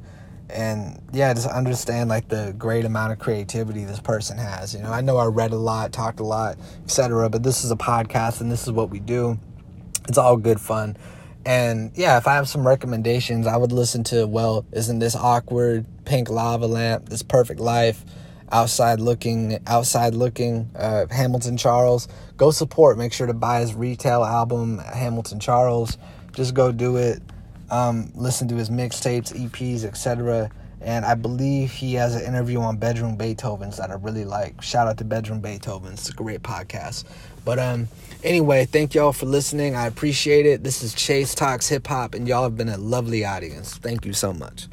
And 0.51 1.01
yeah, 1.11 1.33
just 1.33 1.49
understand 1.49 2.11
like 2.11 2.29
the 2.29 2.55
great 2.59 2.85
amount 2.85 3.13
of 3.15 3.19
creativity 3.19 3.87
this 3.87 3.99
person 3.99 4.37
has. 4.37 4.75
You 4.75 4.83
know, 4.83 4.93
I 4.93 5.01
know 5.01 5.17
I 5.17 5.25
read 5.25 5.53
a 5.53 5.57
lot, 5.57 5.91
talked 5.91 6.21
a 6.21 6.23
lot, 6.23 6.59
etc. 6.85 7.31
But 7.31 7.43
this 7.43 7.65
is 7.65 7.71
a 7.71 7.77
podcast 7.77 8.43
and 8.43 8.53
this 8.53 8.65
is 8.65 8.73
what 8.73 8.91
we 8.91 9.01
do. 9.01 9.41
It's 10.07 10.19
all 10.19 10.37
good 10.37 10.61
fun. 10.61 10.99
And 11.47 11.93
yeah, 11.95 12.19
if 12.19 12.27
I 12.27 12.35
have 12.35 12.47
some 12.47 12.67
recommendations, 12.67 13.47
I 13.47 13.57
would 13.57 13.73
listen 13.73 14.05
to, 14.05 14.27
well, 14.27 14.67
isn't 14.73 14.99
this 14.99 15.17
awkward? 15.17 15.87
Pink 16.05 16.29
lava 16.29 16.67
lamp, 16.67 17.09
this 17.09 17.23
perfect 17.23 17.59
life 17.59 18.05
outside 18.53 19.01
looking 19.01 19.59
outside 19.67 20.15
looking 20.15 20.71
uh, 20.77 21.07
hamilton 21.11 21.57
charles. 21.57 22.09
Go 22.37 22.51
support. 22.51 22.99
Make 22.99 23.13
sure 23.13 23.27
to 23.27 23.35
buy 23.35 23.61
his 23.61 23.75
retail 23.75 24.25
album 24.25 24.79
hamilton 24.79 25.41
charles. 25.41 25.99
Just 26.35 26.55
go 26.55 26.73
do 26.73 26.97
it. 26.97 27.23
Um, 27.71 28.11
listen 28.15 28.49
to 28.49 28.57
his 28.57 28.69
mixtapes 28.69 29.33
eps 29.33 29.85
etc 29.85 30.51
and 30.81 31.05
i 31.05 31.15
believe 31.15 31.71
he 31.71 31.95
has 31.95 32.17
an 32.17 32.23
interview 32.23 32.59
on 32.59 32.79
bedroom 32.79 33.17
beethovens 33.17 33.77
that 33.77 33.91
i 33.91 33.95
really 33.95 34.25
like. 34.25 34.61
Shout 34.61 34.89
out 34.89 34.99
to 34.99 35.05
bedroom 35.05 35.41
beethovens 35.41 35.93
it's 35.93 36.09
a 36.09 36.13
great 36.13 36.43
podcast. 36.43 37.05
But 37.45 37.59
um 37.59 37.89
anyway 38.25 38.65
thank 38.65 38.95
y'all 38.95 39.13
for 39.13 39.27
listening. 39.27 39.77
I 39.77 39.87
appreciate 39.87 40.47
it. 40.47 40.65
This 40.65 40.83
is 40.83 40.95
chase 40.95 41.35
talks 41.35 41.69
hip 41.69 41.87
hop 41.87 42.15
and 42.15 42.27
y'all 42.27 42.43
have 42.43 42.57
been 42.57 42.69
a 42.69 42.79
lovely 42.79 43.25
audience. 43.25 43.77
Thank 43.77 44.05
you 44.05 44.13
so 44.13 44.33
much 44.33 44.69